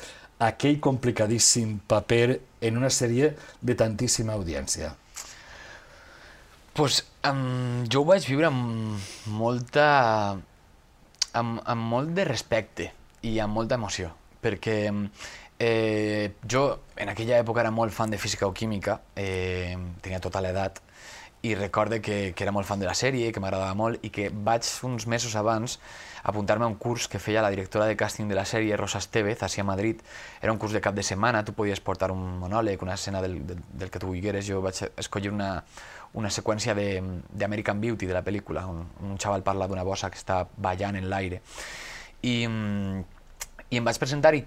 aquell 0.41 0.81
complicadíssim 0.81 1.79
paper 1.89 2.41
en 2.65 2.81
una 2.81 2.89
sèrie 2.89 3.35
de 3.61 3.77
tantíssima 3.77 4.33
audiència? 4.33 4.95
Pues, 6.75 7.05
um, 7.29 7.85
jo 7.87 8.03
ho 8.03 8.09
vaig 8.09 8.27
viure 8.27 8.49
amb 8.49 8.99
molta... 9.31 9.87
amb, 11.35 11.61
amb 11.61 11.91
molt 11.93 12.15
de 12.17 12.25
respecte 12.25 12.89
i 13.23 13.39
amb 13.43 13.55
molta 13.55 13.77
emoció, 13.79 14.11
perquè 14.43 14.79
eh, 15.59 16.33
jo 16.51 16.65
en 16.97 17.11
aquella 17.13 17.39
època 17.43 17.63
era 17.63 17.71
molt 17.71 17.93
fan 17.93 18.11
de 18.11 18.19
física 18.19 18.47
o 18.47 18.55
química, 18.55 19.01
eh, 19.17 19.77
tenia 20.03 20.21
tota 20.21 20.43
l'edat, 20.45 20.81
i 21.45 21.55
recorde 21.55 22.01
que, 22.01 22.33
que 22.33 22.45
era 22.45 22.53
molt 22.53 22.67
fan 22.67 22.81
de 22.81 22.87
la 22.89 22.95
sèrie, 22.97 23.29
que 23.31 23.41
m'agradava 23.41 23.75
molt, 23.77 24.01
i 24.01 24.09
que 24.11 24.31
vaig 24.33 24.65
uns 24.89 25.05
mesos 25.07 25.37
abans 25.37 25.79
apuntar-me 26.25 26.65
a 26.65 26.69
un 26.73 26.79
curs 26.81 27.07
que 27.07 27.21
feia 27.21 27.43
la 27.45 27.51
directora 27.53 27.85
de 27.85 27.99
càsting 28.01 28.31
de 28.33 28.39
la 28.39 28.47
sèrie, 28.49 28.79
Rosa 28.81 28.99
Estevez, 28.99 29.43
a 29.43 29.65
Madrid. 29.65 30.01
Era 30.41 30.53
un 30.53 30.59
curs 30.59 30.73
de 30.73 30.81
cap 30.81 30.95
de 30.95 31.03
setmana, 31.03 31.45
tu 31.45 31.53
podies 31.53 31.81
portar 31.81 32.11
un 32.11 32.39
monòleg, 32.41 32.81
una 32.83 32.95
escena 32.95 33.21
del, 33.21 33.47
del, 33.47 33.61
del 33.75 33.91
que 33.91 33.99
tu 33.99 34.07
vulgueres. 34.07 34.47
Jo 34.49 34.63
vaig 34.63 34.81
escollir 34.97 35.31
una, 35.31 35.63
una 36.15 36.31
seqüència 36.31 36.75
d'American 36.75 37.81
Beauty, 37.81 38.07
de 38.07 38.17
la 38.17 38.25
pel·lícula, 38.25 38.65
on 38.67 38.87
un 39.05 39.21
xaval 39.21 39.45
parla 39.45 39.69
d'una 39.69 39.85
bossa 39.85 40.09
que 40.09 40.17
està 40.17 40.47
ballant 40.57 40.97
en 40.97 41.11
l'aire. 41.13 41.43
I, 42.23 42.49
I 43.69 43.77
em 43.77 43.85
vaig 43.85 44.01
presentar 44.01 44.33
i 44.33 44.47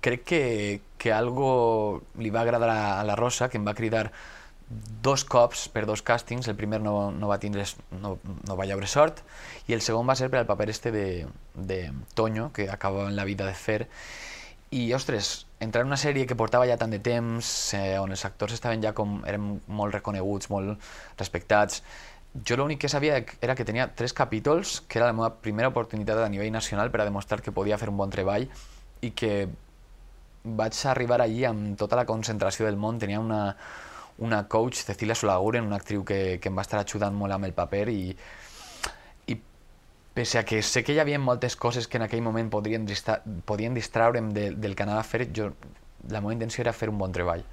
crec 0.00 0.24
que, 0.24 0.80
que 0.98 1.12
algo 1.12 2.02
li 2.18 2.30
va 2.30 2.42
agradar 2.42 2.70
a, 2.70 3.04
la 3.04 3.16
Rosa, 3.16 3.48
que 3.48 3.58
em 3.58 3.66
va 3.66 3.74
cridar 3.74 4.10
dos 5.02 5.22
cops 5.24 5.68
per 5.70 5.84
dos 5.86 6.02
càstings, 6.02 6.48
el 6.50 6.56
primer 6.58 6.80
no, 6.82 7.12
no 7.14 7.28
va 7.30 7.38
tindre, 7.38 7.64
no, 8.02 8.16
no 8.24 8.56
va 8.58 8.66
llaure 8.66 8.88
sort, 8.90 9.22
i 9.70 9.76
el 9.76 9.82
segon 9.82 10.08
va 10.08 10.16
ser 10.18 10.30
per 10.30 10.40
al 10.40 10.48
paper 10.48 10.70
este 10.70 10.90
de, 10.90 11.26
de 11.54 11.80
Toño, 12.14 12.52
que 12.52 12.68
acabava 12.70 13.08
en 13.08 13.16
la 13.16 13.24
vida 13.24 13.46
de 13.46 13.54
fer, 13.54 13.86
i, 14.74 14.92
ostres, 14.92 15.46
entrar 15.62 15.84
en 15.84 15.92
una 15.92 16.00
sèrie 16.00 16.26
que 16.26 16.34
portava 16.34 16.66
ja 16.66 16.76
tant 16.76 16.90
de 16.90 16.98
temps, 16.98 17.46
eh, 17.78 17.94
on 18.02 18.10
els 18.10 18.24
actors 18.26 18.56
estaven 18.56 18.82
ja 18.82 18.90
com, 18.92 19.20
eren 19.24 19.60
molt 19.68 19.94
reconeguts, 19.94 20.50
molt 20.50 20.74
respectats, 21.20 21.84
jo 22.44 22.56
l'únic 22.58 22.82
que 22.82 22.88
sabia 22.88 23.22
era 23.40 23.54
que 23.54 23.64
tenia 23.64 23.88
tres 23.94 24.12
capítols, 24.12 24.80
que 24.88 24.98
era 24.98 25.06
la 25.06 25.14
meva 25.16 25.30
primera 25.40 25.70
oportunitat 25.70 26.18
a 26.18 26.28
nivell 26.28 26.52
nacional 26.52 26.90
per 26.90 27.00
a 27.00 27.08
demostrar 27.08 27.40
que 27.40 27.54
podia 27.54 27.78
fer 27.78 27.88
un 27.88 27.96
bon 27.96 28.10
treball 28.10 28.48
i 29.00 29.12
que 29.16 29.46
vaig 30.46 30.78
arribar 30.86 31.20
allí 31.22 31.44
amb 31.44 31.76
tota 31.78 31.98
la 31.98 32.06
concentració 32.06 32.66
del 32.66 32.78
món, 32.78 33.00
tenia 33.02 33.20
una, 33.20 33.56
una 34.18 34.46
coach, 34.48 34.84
Cecilia 34.86 35.14
Solaguren, 35.14 35.66
una 35.66 35.76
actriu 35.76 36.04
que, 36.04 36.38
que 36.40 36.48
em 36.48 36.56
va 36.56 36.64
estar 36.66 36.80
ajudant 36.80 37.14
molt 37.14 37.36
amb 37.36 37.48
el 37.48 37.54
paper 37.56 37.88
i, 37.92 38.14
i 39.26 39.38
pese 40.14 40.38
a 40.40 40.44
que 40.48 40.62
sé 40.62 40.84
que 40.84 40.94
hi 40.94 41.02
havia 41.02 41.18
moltes 41.18 41.56
coses 41.56 41.88
que 41.88 41.98
en 42.00 42.06
aquell 42.06 42.22
moment 42.24 42.48
podrien, 42.52 42.86
distra 42.86 43.20
podien 43.44 43.74
distraure'm 43.74 44.32
de, 44.32 44.50
del 44.54 44.76
que 44.76 44.86
anava 44.86 45.02
a 45.02 45.08
fer, 45.08 45.26
jo, 45.34 45.50
la 46.08 46.22
meva 46.22 46.36
intenció 46.36 46.62
era 46.62 46.72
fer 46.76 46.88
un 46.92 46.98
bon 46.98 47.12
treball. 47.12 47.44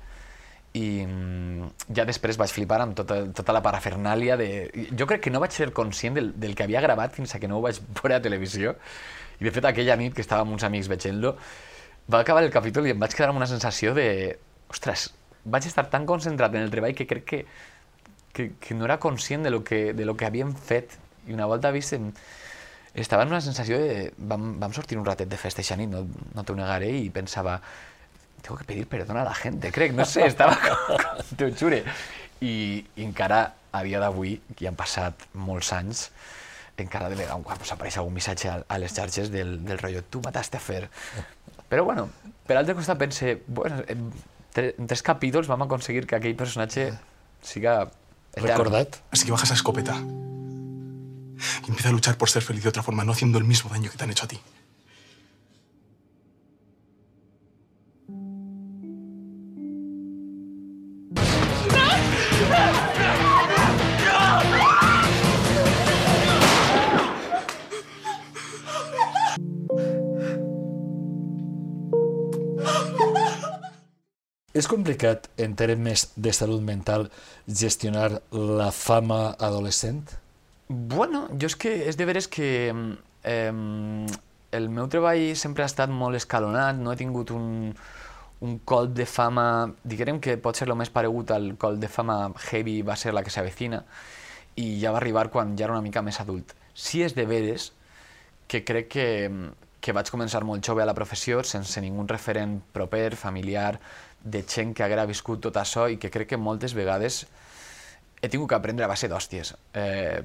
I 0.74 0.86
mm, 1.06 1.68
ja 1.94 2.06
després 2.10 2.40
vaig 2.40 2.50
flipar 2.50 2.80
amb 2.82 2.96
tota, 2.98 3.20
tota 3.36 3.54
la 3.54 3.62
parafernàlia 3.66 4.38
de... 4.40 4.48
Jo 4.98 5.06
crec 5.10 5.22
que 5.26 5.34
no 5.34 5.42
vaig 5.44 5.54
ser 5.54 5.70
conscient 5.76 6.18
del, 6.18 6.32
del 6.40 6.56
que 6.58 6.66
havia 6.66 6.82
gravat 6.82 7.14
fins 7.14 7.36
a 7.36 7.42
que 7.42 7.50
no 7.50 7.60
ho 7.60 7.66
vaig 7.66 7.82
veure 8.00 8.18
a 8.18 8.24
televisió. 8.24 8.74
I 9.40 9.46
de 9.46 9.54
fet 9.54 9.68
aquella 9.70 9.98
nit 10.00 10.16
que 10.16 10.24
estàvem 10.26 10.56
uns 10.56 10.66
amics 10.66 10.90
veient-lo, 10.90 11.36
va 12.12 12.20
acabar 12.20 12.44
el 12.44 12.52
capítol 12.52 12.88
i 12.88 12.94
em 12.94 13.00
vaig 13.00 13.16
quedar 13.16 13.32
amb 13.32 13.42
una 13.42 13.50
sensació 13.50 13.94
de... 13.98 14.38
Ostres, 14.74 15.12
vaig 15.46 15.68
estar 15.70 15.86
tan 15.92 16.08
concentrat 16.10 16.56
en 16.56 16.66
el 16.66 16.72
treball 16.74 16.96
que 16.98 17.08
crec 17.08 17.26
que, 17.30 17.46
que, 18.34 18.52
que 18.60 18.76
no 18.76 18.86
era 18.86 19.00
conscient 19.00 19.44
de 19.44 19.52
lo 19.54 19.64
que, 19.64 19.94
de 19.94 20.06
lo 20.06 20.18
que 20.18 20.26
havíem 20.26 20.56
fet. 20.56 20.98
I 21.28 21.38
una 21.38 21.46
volta 21.48 21.72
vist, 21.72 21.94
em, 21.94 22.12
estava 22.94 23.24
en 23.24 23.34
una 23.34 23.42
sensació 23.42 23.80
de... 23.80 24.12
Vam, 24.18 24.54
vam 24.60 24.74
sortir 24.76 25.00
un 25.00 25.06
ratet 25.06 25.30
de 25.30 25.40
festa 25.40 25.64
eixa 25.64 25.78
nit, 25.80 25.92
no, 25.92 26.06
no 26.34 26.44
t'ho 26.44 26.58
negaré, 26.58 26.92
i 27.00 27.10
pensava, 27.14 27.60
tengo 28.42 28.58
que 28.60 28.68
pedir 28.68 28.88
perdón 28.92 29.18
a 29.18 29.24
la 29.24 29.34
gente, 29.34 29.72
crec, 29.72 29.94
no 29.96 30.06
sé, 30.06 30.28
estava 30.28 30.58
t'ho 31.38 31.50
jure. 31.56 31.84
I, 32.44 32.84
I 32.98 33.06
encara 33.08 33.46
a 33.74 33.82
dia 33.84 34.02
d'avui, 34.04 34.38
que 34.58 34.68
han 34.68 34.78
passat 34.78 35.28
molts 35.34 35.72
anys, 35.74 36.10
encara 36.78 37.10
de 37.10 37.16
vegades 37.16 37.46
quan 37.46 37.62
apareix 37.76 37.98
algun 38.02 38.16
missatge 38.18 38.50
a, 38.50 38.60
a 38.68 38.78
les 38.82 38.94
xarxes 38.94 39.32
del, 39.32 39.60
del 39.66 39.80
rotllo, 39.80 40.04
tu 40.10 40.22
mataste 40.26 40.58
a 40.58 40.64
Fer. 40.64 40.88
Però 41.74 41.84
bueno, 41.88 42.06
per 42.46 42.60
altre 42.60 42.76
costat 42.78 43.00
pense, 43.02 43.40
bueno, 43.48 43.80
en, 43.90 44.12
tre- 44.54 44.76
en 44.78 44.86
tres 44.92 45.02
capítols 45.02 45.48
vam 45.50 45.64
aconseguir 45.66 46.06
que 46.06 46.20
aquell 46.20 46.36
personatge 46.38 46.92
siga 47.42 47.80
etern. 48.36 48.46
Recordat? 48.52 49.00
Así 49.10 49.26
que 49.26 49.32
baja 49.34 49.48
esa 49.50 49.56
escopeta. 49.58 49.96
Y 51.66 51.70
empieza 51.70 51.90
a 51.90 51.92
luchar 51.92 52.16
por 52.18 52.30
ser 52.30 52.44
feliz 52.44 52.62
de 52.64 52.70
otra 52.70 52.84
forma, 52.84 53.04
no 53.04 53.12
haciendo 53.14 53.40
el 53.40 53.44
mismo 53.44 53.72
daño 53.72 53.90
que 53.90 53.98
te 53.98 54.04
han 54.04 54.12
hecho 54.12 54.26
a 54.26 54.28
ti. 54.28 54.40
És 74.54 74.68
complicat, 74.70 75.32
en 75.42 75.56
termes 75.58 76.12
de 76.16 76.32
salut 76.34 76.62
mental, 76.62 77.08
gestionar 77.48 78.22
la 78.30 78.70
fama 78.72 79.34
adolescent? 79.42 80.12
Bueno, 80.70 81.26
jo 81.42 81.50
és 81.50 81.56
que 81.58 81.72
és 81.90 81.98
de 81.98 82.06
veres 82.06 82.30
que 82.30 82.70
eh, 82.70 83.54
el 84.54 84.70
meu 84.70 84.92
treball 84.94 85.34
sempre 85.42 85.66
ha 85.66 85.72
estat 85.72 85.90
molt 85.90 86.20
escalonat, 86.22 86.78
no 86.78 86.94
he 86.94 87.00
tingut 87.02 87.34
un, 87.34 87.74
un 88.46 88.60
colp 88.70 88.94
de 88.94 89.08
fama, 89.10 89.74
diguem 89.84 90.22
que 90.22 90.38
pot 90.38 90.62
ser 90.62 90.70
el 90.70 90.78
més 90.78 90.94
paregut 90.94 91.34
al 91.34 91.56
colp 91.58 91.82
de 91.82 91.90
fama 91.90 92.20
heavy 92.52 92.84
va 92.86 92.98
ser 93.00 93.16
la 93.18 93.26
que 93.26 93.34
s'avecina, 93.34 93.82
i 94.62 94.78
ja 94.84 94.94
va 94.94 95.02
arribar 95.02 95.32
quan 95.34 95.58
ja 95.58 95.66
era 95.66 95.74
una 95.74 95.82
mica 95.82 96.06
més 96.06 96.22
adult. 96.22 96.54
Sí 96.78 97.02
és 97.02 97.18
de 97.18 97.26
veres 97.26 97.72
que 98.46 98.62
crec 98.62 98.94
que, 98.94 99.10
que 99.82 99.98
vaig 99.98 100.14
començar 100.14 100.44
molt 100.46 100.62
jove 100.62 100.84
a 100.84 100.88
la 100.88 100.94
professió, 100.94 101.42
sense 101.42 101.82
ningú 101.82 102.06
referent 102.06 102.60
proper, 102.76 103.16
familiar, 103.18 103.80
de 104.24 104.44
gent 104.48 104.74
que 104.74 104.84
haguera 104.86 105.06
viscut 105.06 105.42
tot 105.44 105.58
això 105.60 105.90
i 105.92 106.00
que 106.00 106.12
crec 106.12 106.34
que 106.34 106.40
moltes 106.40 106.76
vegades 106.78 107.26
he 108.24 108.30
tingut 108.32 108.50
que 108.50 108.56
aprendre 108.56 108.86
a 108.86 108.88
base 108.88 109.10
d'hòsties, 109.12 109.52
eh, 109.76 110.24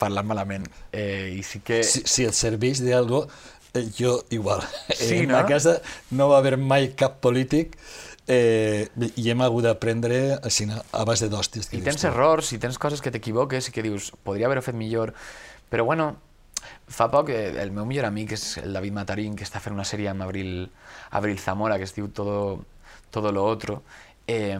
parlant 0.00 0.26
malament. 0.26 0.64
Eh, 0.90 1.36
I 1.36 1.42
sí 1.44 1.60
que... 1.60 1.82
Si, 1.84 2.02
si 2.08 2.24
et 2.24 2.36
serveix 2.36 2.80
d'algo, 2.80 3.26
eh, 3.74 3.84
jo 3.98 4.16
igual. 4.32 4.64
Sí, 4.96 5.20
en 5.26 5.34
no? 5.34 5.44
casa 5.46 5.78
no 6.10 6.30
va 6.32 6.40
haver 6.40 6.56
mai 6.56 6.94
cap 6.96 7.20
polític 7.20 7.76
eh, 8.26 8.88
i 9.16 9.28
hem 9.30 9.44
hagut 9.44 9.68
d'aprendre 9.68 10.20
a 10.40 11.04
base 11.04 11.28
d'hòsties. 11.28 11.68
I 11.76 11.82
tens 11.84 12.00
tu. 12.00 12.08
errors, 12.08 12.54
i 12.56 12.60
tens 12.62 12.80
coses 12.80 13.04
que 13.04 13.12
t'equivoques 13.12 13.68
i 13.68 13.74
que 13.74 13.84
dius, 13.84 14.12
podria 14.24 14.48
haver-ho 14.48 14.64
fet 14.64 14.78
millor, 14.78 15.12
però 15.68 15.84
bueno, 15.84 16.14
fa 16.88 17.10
poc 17.12 17.30
eh, 17.34 17.52
el 17.60 17.72
meu 17.76 17.84
millor 17.88 18.08
amic 18.08 18.34
és 18.38 18.46
el 18.62 18.72
David 18.76 18.96
Matarín, 18.96 19.36
que 19.36 19.44
està 19.44 19.60
fent 19.60 19.76
una 19.76 19.84
sèrie 19.84 20.08
amb 20.10 20.24
Abril, 20.24 20.70
Abril 21.12 21.38
Zamora, 21.38 21.78
que 21.78 21.84
es 21.88 21.94
diu 21.96 22.08
Todo, 22.08 22.64
Todo 23.10 23.32
lo 23.32 23.44
Otro, 23.44 23.82
eh, 24.26 24.58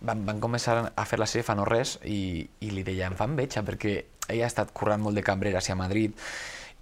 van, 0.00 0.24
van 0.26 0.40
començar 0.40 0.78
a 0.94 1.04
fer 1.08 1.18
la 1.18 1.26
sèrie 1.26 1.46
fa 1.46 1.56
no 1.58 1.66
res 1.68 1.98
i, 2.04 2.46
i 2.60 2.70
li 2.70 2.84
deia, 2.86 3.08
em 3.08 3.16
fa 3.18 3.26
enveja, 3.28 3.64
perquè 3.66 3.96
ella 4.28 4.46
ha 4.46 4.52
estat 4.52 4.72
currant 4.76 5.02
molt 5.02 5.16
de 5.16 5.24
cambrera 5.26 5.58
hacia 5.58 5.76
Madrid 5.78 6.14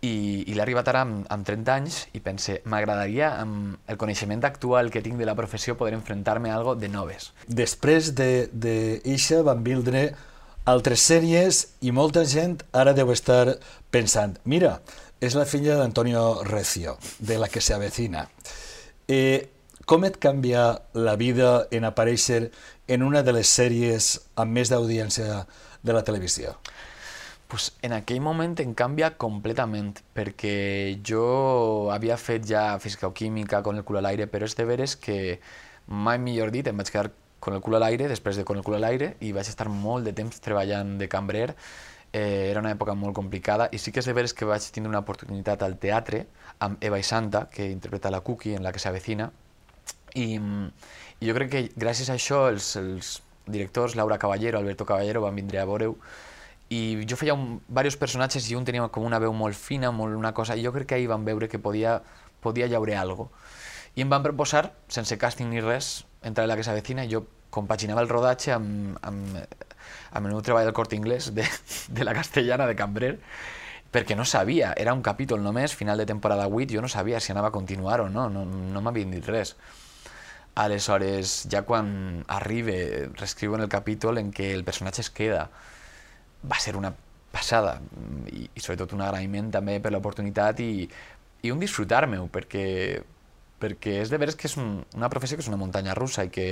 i, 0.05 0.45
i 0.47 0.55
l'ha 0.55 0.65
arribat 0.67 0.89
ara 0.93 1.03
amb, 1.07 1.25
amb 1.33 1.47
30 1.47 1.75
anys 1.75 1.99
i 2.17 2.21
pense, 2.21 2.61
m'agradaria 2.69 3.33
amb 3.41 3.91
el 3.91 3.99
coneixement 4.01 4.45
actual 4.45 4.91
que 4.93 5.03
tinc 5.03 5.19
de 5.21 5.29
la 5.29 5.37
professió 5.39 5.77
poder 5.77 5.95
enfrontar-me 5.97 6.51
a 6.51 6.57
algo 6.59 6.77
de 6.77 6.91
noves. 6.93 7.33
Després 7.49 8.13
de, 8.19 8.49
de 8.53 8.77
Ixa 9.17 9.43
van 9.47 9.65
vindre 9.65 10.11
altres 10.67 11.03
sèries 11.07 11.63
i 11.87 11.95
molta 11.95 12.27
gent 12.27 12.59
ara 12.75 12.93
deu 12.93 13.13
estar 13.15 13.57
pensant 13.95 14.37
mira, 14.45 14.81
és 15.21 15.37
la 15.39 15.47
filla 15.49 15.79
d'Antonio 15.79 16.43
Recio, 16.45 16.99
de 17.19 17.39
la 17.41 17.49
que 17.49 17.63
se 17.65 17.73
avecina. 17.75 18.27
Eh, 19.09 19.49
com 19.87 20.03
et 20.03 20.17
canvia 20.19 20.83
la 20.99 21.15
vida 21.15 21.69
en 21.71 21.85
aparèixer 21.87 22.51
en 22.91 23.05
una 23.07 23.23
de 23.23 23.33
les 23.37 23.47
sèries 23.47 24.09
amb 24.35 24.59
més 24.59 24.73
d'audiència 24.73 25.45
de 25.87 25.95
la 25.95 26.03
televisió? 26.03 26.57
Pues 27.47 27.69
en 27.87 27.95
aquell 27.95 28.19
moment 28.19 28.57
em 28.59 28.73
canvia 28.75 29.13
completament, 29.15 29.93
perquè 30.19 30.99
jo 31.07 31.93
havia 31.95 32.19
fet 32.19 32.49
ja 32.51 32.65
física 32.83 33.07
o 33.07 33.15
química 33.15 33.63
con 33.63 33.79
el 33.79 33.87
cul 33.87 34.01
a 34.01 34.03
l'aire, 34.03 34.27
però 34.27 34.51
és 34.51 34.59
de 34.59 34.67
veres 34.67 34.97
que 34.99 35.39
mai 35.87 36.19
millor 36.19 36.51
dit 36.51 36.67
em 36.67 36.83
vaig 36.83 36.91
quedar 36.91 37.13
con 37.39 37.55
el 37.55 37.63
cul 37.63 37.79
a 37.79 37.85
l'aire, 37.85 38.11
després 38.11 38.35
de 38.35 38.45
con 38.45 38.59
el 38.59 38.67
cul 38.67 38.75
a 38.75 38.83
l'aire, 38.83 39.15
i 39.23 39.31
vaig 39.31 39.47
estar 39.47 39.71
molt 39.71 40.03
de 40.03 40.17
temps 40.19 40.43
treballant 40.43 40.97
de 40.99 41.07
cambrer. 41.07 41.53
Eh, 42.11 42.51
era 42.51 42.59
una 42.59 42.75
època 42.75 42.99
molt 42.99 43.15
complicada 43.15 43.69
i 43.71 43.79
sí 43.79 43.93
que 43.93 44.03
és 44.03 44.07
de 44.11 44.15
veres 44.19 44.35
que 44.35 44.47
vaig 44.51 44.67
tindre 44.75 44.91
una 44.91 45.07
oportunitat 45.07 45.63
al 45.63 45.79
teatre 45.79 46.27
amb 46.59 46.83
Eva 46.83 46.99
i 46.99 47.07
Santa, 47.07 47.47
que 47.47 47.71
interpreta 47.71 48.11
la 48.11 48.25
Cookie 48.27 48.59
en 48.59 48.67
la 48.67 48.73
que 48.73 48.83
s'avecina, 48.83 49.31
i, 50.17 50.29
i 51.21 51.29
jo 51.29 51.37
crec 51.37 51.53
que 51.53 51.65
gràcies 51.77 52.11
a 52.11 52.17
això 52.17 52.47
els, 52.51 52.73
els 52.81 53.19
directors, 53.47 53.95
Laura 53.95 54.19
Caballero, 54.19 54.59
Alberto 54.59 54.89
Caballero, 54.89 55.23
van 55.23 55.37
vindre 55.39 55.61
a 55.61 55.69
veure-ho 55.69 55.99
i 56.69 57.07
jo 57.07 57.17
feia 57.19 57.35
un, 57.35 57.61
diversos 57.69 57.99
personatges 58.01 58.49
i 58.51 58.57
un 58.59 58.65
tenia 58.67 58.89
com 58.91 59.05
una 59.07 59.21
veu 59.23 59.35
molt 59.37 59.55
fina, 59.55 59.93
molt 59.95 60.17
una 60.19 60.33
cosa, 60.35 60.57
i 60.57 60.65
jo 60.65 60.73
crec 60.75 60.91
que 60.91 60.97
ahir 60.99 61.09
van 61.13 61.25
veure 61.25 61.49
que 61.49 61.61
podia, 61.63 62.01
podia 62.43 62.67
llaure 62.67 62.97
algo. 62.99 63.31
I 63.95 64.03
em 64.03 64.11
van 64.11 64.25
proposar, 64.25 64.73
sense 64.93 65.17
càsting 65.17 65.49
ni 65.53 65.63
res, 65.63 66.05
entrar 66.27 66.45
a 66.45 66.51
la 66.51 66.57
que 66.59 66.67
s'avecina 66.67 67.07
i 67.07 67.13
jo 67.13 67.23
compaginava 67.55 68.03
el 68.03 68.11
rodatge 68.11 68.53
amb, 68.53 68.99
amb, 69.07 69.39
amb 69.39 70.27
el 70.27 70.33
meu 70.33 70.43
treball 70.43 70.67
del 70.67 70.75
Corte 70.75 70.99
Inglés 70.99 71.31
de, 71.35 71.47
de 71.97 72.05
la 72.05 72.17
castellana 72.19 72.67
de 72.67 72.75
cambrer, 72.77 73.15
perquè 73.95 74.19
no 74.19 74.27
sabia, 74.27 74.75
era 74.77 74.93
un 74.93 75.01
capítol 75.07 75.41
només, 75.45 75.73
final 75.73 76.03
de 76.03 76.05
temporada 76.11 76.49
8, 76.51 76.75
jo 76.75 76.83
no 76.83 76.91
sabia 76.91 77.23
si 77.23 77.33
anava 77.33 77.49
a 77.49 77.55
continuar 77.55 78.03
o 78.03 78.11
no, 78.11 78.27
no, 78.29 78.45
no 78.45 78.83
m'havien 78.83 79.15
dit 79.15 79.31
res. 79.31 79.55
Aleshores, 80.57 81.43
ja 81.53 81.63
quan 81.69 82.25
arribe, 82.33 83.11
reescriuen 83.19 83.61
el 83.61 83.69
capítol 83.69 84.17
en 84.19 84.31
què 84.33 84.55
el 84.55 84.65
personatge 84.65 85.03
es 85.05 85.11
queda, 85.13 85.51
va 86.49 86.61
ser 86.63 86.77
una 86.81 86.95
passada 87.33 87.75
i, 88.33 88.47
i 88.47 88.63
sobretot 88.63 88.95
un 88.97 89.05
agraïment 89.05 89.51
també 89.53 89.77
per 89.85 89.93
l'oportunitat 89.93 90.63
i, 90.65 90.87
i 91.45 91.53
un 91.53 91.61
disfrutar-me-ho 91.61 92.31
perquè, 92.33 92.65
perquè 93.61 93.99
és 94.01 94.13
de 94.13 94.21
veres 94.23 94.39
que 94.39 94.49
és 94.49 94.57
un, 94.61 94.79
una 94.97 95.11
professió 95.13 95.37
que 95.37 95.45
és 95.45 95.53
una 95.53 95.61
muntanya 95.61 95.97
russa 95.99 96.25
i 96.25 96.33
que, 96.33 96.49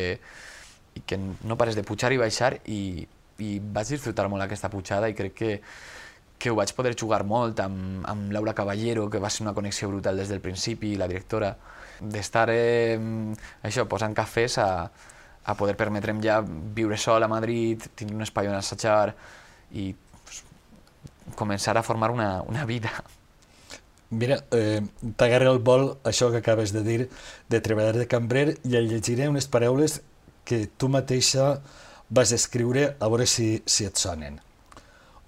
i 0.95 1.05
que 1.07 1.19
no 1.19 1.57
pares 1.61 1.79
de 1.79 1.85
pujar 1.87 2.13
i 2.13 2.21
baixar 2.21 2.59
i, 2.69 3.07
i 3.41 3.51
vaig 3.59 3.95
disfrutar 3.95 4.29
molt 4.29 4.45
aquesta 4.45 4.71
pujada 4.73 5.09
i 5.09 5.17
crec 5.17 5.39
que, 5.41 5.55
que 6.39 6.53
ho 6.53 6.59
vaig 6.59 6.75
poder 6.77 6.95
jugar 7.01 7.23
molt 7.25 7.61
amb, 7.65 8.05
amb 8.11 8.33
Laura 8.37 8.55
Caballero, 8.55 9.09
que 9.11 9.23
va 9.23 9.31
ser 9.31 9.47
una 9.47 9.55
connexió 9.57 9.89
brutal 9.89 10.21
des 10.21 10.29
del 10.29 10.45
principi, 10.45 10.95
la 11.01 11.09
directora, 11.09 11.55
d'estar 12.01 12.49
eh, 12.53 12.99
això, 13.63 13.87
posant 13.91 14.15
cafès 14.15 14.59
a, 14.59 14.69
a 15.45 15.55
poder 15.59 15.77
permetre'm 15.77 16.23
ja 16.25 16.41
viure 16.45 16.97
sol 16.97 17.23
a 17.23 17.29
Madrid, 17.29 17.83
tindre 17.95 18.17
un 18.17 18.25
espai 18.25 18.49
on 18.49 18.57
assajar 18.57 19.15
i 19.73 19.93
pues, 20.25 20.43
començar 21.37 21.77
a 21.77 21.83
formar 21.83 22.11
una, 22.11 22.43
una 22.43 22.65
vida. 22.65 22.93
Mira, 24.11 24.39
eh, 24.53 24.81
t'agarra 25.17 25.51
el 25.51 25.59
vol 25.59 25.97
això 26.07 26.31
que 26.31 26.39
acabes 26.39 26.73
de 26.73 26.85
dir 26.87 27.01
de 27.51 27.61
treballar 27.61 27.97
de 27.99 28.07
cambrer 28.07 28.59
i 28.63 28.77
el 28.79 28.89
llegiré 28.93 29.29
unes 29.29 29.49
paraules 29.51 30.03
que 30.45 30.67
tu 30.69 30.89
mateixa 30.93 31.59
vas 32.11 32.33
escriure 32.33 32.95
a 33.01 33.09
veure 33.09 33.27
si, 33.27 33.63
si 33.67 33.89
et 33.89 33.97
sonen. 33.97 34.41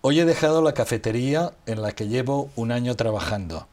Hoy 0.02 0.20
he 0.20 0.24
dejado 0.24 0.62
la 0.62 0.74
cafetería 0.74 1.52
en 1.66 1.82
la 1.82 1.92
que 1.92 2.06
llevo 2.06 2.50
un 2.54 2.70
año 2.70 2.94
trabajando. 2.94 3.66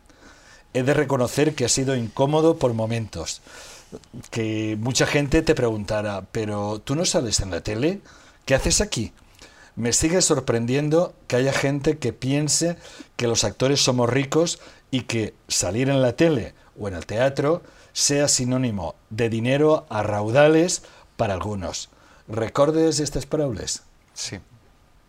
He 0.74 0.84
de 0.84 0.94
reconocer 0.94 1.56
que 1.56 1.66
ha 1.66 1.70
sido 1.70 1.96
incómodo 1.96 2.58
por 2.58 2.74
momentos. 2.74 3.42
Que 4.32 4.76
mucha 4.80 5.06
gente 5.06 5.42
te 5.42 5.54
preguntará, 5.54 6.26
pero 6.32 6.80
¿tú 6.80 6.96
no 6.96 7.06
sales 7.06 7.40
en 7.42 7.52
la 7.52 7.62
tele? 7.62 8.02
¿Qué 8.46 8.56
haces 8.56 8.82
aquí? 8.82 9.14
Me 9.76 9.94
sigue 9.94 10.22
sorprendiendo 10.22 11.14
que 11.28 11.36
haya 11.36 11.54
gente 11.54 11.98
que 11.98 12.14
piense 12.14 12.78
que 13.16 13.28
los 13.28 13.44
actores 13.44 13.84
somos 13.84 14.10
ricos 14.10 14.60
y 14.92 15.02
que 15.02 15.34
salir 15.48 15.90
en 15.90 16.02
la 16.02 16.14
tele 16.14 16.54
o 16.80 16.88
en 16.88 16.96
el 16.96 17.06
teatro 17.06 17.62
sea 17.94 18.28
sinónimo 18.28 18.96
de 19.10 19.30
dinero 19.30 19.86
a 19.90 20.04
raudales 20.04 20.84
para 21.18 21.34
algunos. 21.34 21.90
¿Recordes 22.28 23.00
estas 23.00 23.26
paraules? 23.26 23.84
Sí. 24.14 24.40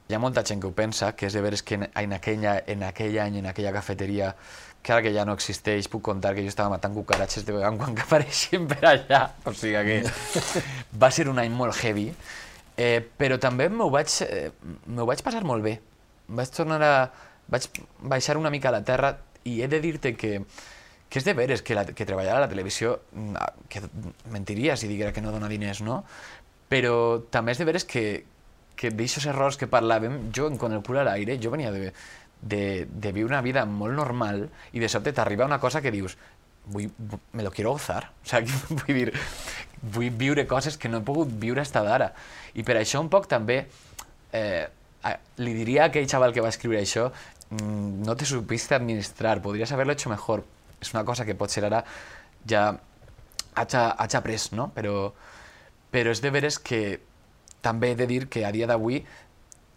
Hi 0.09 0.14
ha 0.14 0.20
pensa, 0.74 1.16
que 1.16 1.27
és 1.27 1.33
de 1.33 1.40
veres 1.40 1.62
que 1.62 1.74
en, 1.74 2.12
aquella, 2.12 2.62
en 2.66 2.83
aquell 2.83 3.18
any, 3.18 3.38
en 3.38 3.46
aquella 3.46 3.72
cafeteria, 3.72 4.37
que 4.84 4.92
ara 4.92 5.02
que 5.02 5.14
ja 5.16 5.24
no 5.24 5.32
existeix 5.32 5.88
puc 5.88 6.02
contar 6.04 6.34
que 6.36 6.42
jo 6.44 6.50
estava 6.52 6.68
matant 6.74 6.92
cucaratges 6.92 7.46
de 7.48 7.54
vegades 7.56 7.80
quan 7.80 7.94
que 7.96 8.04
apareixien 8.04 8.66
per 8.68 8.82
allà. 8.84 9.22
O 9.48 9.54
sigui 9.56 9.80
que 9.88 10.62
va 11.00 11.08
ser 11.10 11.24
un 11.32 11.40
any 11.40 11.48
molt 11.50 11.78
heavy, 11.80 12.10
eh, 12.76 13.00
però 13.00 13.38
també 13.40 13.70
m'ho 13.72 13.88
vaig, 13.90 14.12
eh, 14.28 14.50
vaig 14.84 15.22
passar 15.24 15.40
molt 15.48 15.64
bé. 15.64 15.78
Vaig 16.28 16.52
tornar 16.52 16.80
a... 16.84 16.94
vaig 17.48 17.68
baixar 18.12 18.36
una 18.40 18.52
mica 18.52 18.68
a 18.68 18.76
la 18.76 18.84
terra 18.84 19.14
i 19.44 19.58
he 19.62 19.68
de 19.68 19.80
dir-te 19.80 20.14
que, 20.20 20.38
que 21.08 21.20
és 21.20 21.24
de 21.24 21.34
veres 21.36 21.64
que, 21.64 21.74
la, 21.76 21.86
que 21.86 22.06
treballar 22.08 22.36
a 22.36 22.44
la 22.44 22.50
televisió, 22.52 22.98
mm, 23.12 23.40
ah, 23.40 23.52
que 23.68 23.82
mentiria 24.32 24.76
si 24.76 24.88
diguera 24.88 25.12
que 25.12 25.24
no 25.24 25.32
dona 25.32 25.48
diners, 25.48 25.80
no? 25.84 26.02
Però 26.68 27.24
també 27.32 27.52
és 27.56 27.60
de 27.60 27.68
veres 27.68 27.88
que, 27.88 28.04
que 28.76 28.92
d'aixòs 28.92 29.28
errors 29.32 29.56
que 29.60 29.68
parlàvem, 29.70 30.28
jo, 30.34 30.50
con 30.60 30.76
el 30.76 30.84
cul 30.84 31.00
a 31.00 31.08
l'aire, 31.08 31.36
jo 31.40 31.52
venia 31.52 31.72
de, 31.72 31.92
de, 32.44 32.87
de 32.87 33.12
viure 33.16 33.33
una 33.33 33.42
vida 33.42 33.64
molt 33.64 33.96
normal 33.96 34.48
i 34.76 34.83
de 34.83 34.88
sobte 34.92 35.14
t'arriba 35.16 35.48
una 35.48 35.61
cosa 35.62 35.80
que 35.80 35.92
dius 35.94 36.18
vull, 36.66 36.90
me 37.33 37.42
lo 37.42 37.50
quiero 37.50 37.72
gozar. 37.72 38.11
O 38.22 38.28
sigui, 38.28 38.52
vull 38.80 39.00
dir, 39.00 39.12
vull 39.94 40.11
viure 40.11 40.46
coses 40.48 40.78
que 40.80 40.88
no 40.88 41.00
he 41.00 41.07
pogut 41.07 41.33
viure 41.40 41.62
hasta 41.64 41.85
d'ara. 41.85 42.12
I 42.54 42.64
per 42.66 42.78
això 42.80 43.02
un 43.02 43.11
poc 43.12 43.28
també 43.30 43.64
eh, 44.33 44.66
li 45.40 45.54
diria 45.57 45.85
a 45.85 45.92
aquell 45.92 46.09
xaval 46.11 46.35
que 46.35 46.44
va 46.44 46.52
escriure 46.52 46.80
això 46.80 47.11
mm, 47.11 48.04
no 48.07 48.16
te 48.16 48.28
supiste 48.28 48.76
administrar, 48.76 49.40
podries 49.42 49.72
haberlo 49.72 49.96
hecho 49.96 50.12
mejor. 50.12 50.44
És 50.80 50.92
una 50.94 51.04
cosa 51.04 51.24
que 51.24 51.37
potser 51.37 51.64
ara 51.64 51.85
ja 52.48 52.70
haig, 53.54 53.74
haig 53.74 54.16
après, 54.16 54.50
no? 54.52 54.70
Però, 54.76 55.12
però 55.92 56.12
és 56.12 56.20
de 56.20 56.33
veres 56.35 56.59
que 56.59 57.00
també 57.64 57.92
he 57.92 57.98
de 57.98 58.09
dir 58.09 58.26
que 58.28 58.44
a 58.44 58.52
dia 58.52 58.68
d'avui 58.68 59.04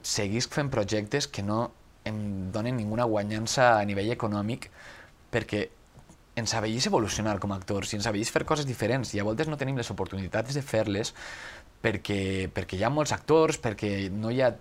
seguisc 0.03 0.53
fent 0.55 0.69
projectes 0.71 1.27
que 1.27 1.43
no 1.43 1.71
em 2.09 2.51
donen 2.53 2.77
ninguna 2.77 3.07
guanyança 3.09 3.77
a 3.77 3.85
nivell 3.85 4.11
econòmic 4.13 4.69
perquè 5.31 5.67
ens 6.37 6.53
avellís 6.53 6.85
evolucionar 6.85 7.39
com 7.41 7.51
a 7.51 7.57
actors 7.57 7.91
i 7.91 7.97
ens 7.97 8.07
avellís 8.07 8.31
fer 8.33 8.45
coses 8.45 8.67
diferents 8.69 9.13
i 9.15 9.19
a 9.19 9.25
voltes 9.25 9.49
no 9.49 9.57
tenim 9.57 9.77
les 9.77 9.89
oportunitats 9.93 10.53
de 10.53 10.61
fer-les 10.61 11.13
perquè, 11.81 12.49
perquè 12.53 12.77
hi 12.77 12.83
ha 12.85 12.93
molts 12.93 13.13
actors, 13.15 13.57
perquè 13.61 14.09
no 14.13 14.31
hi 14.31 14.41
ha, 14.41 14.51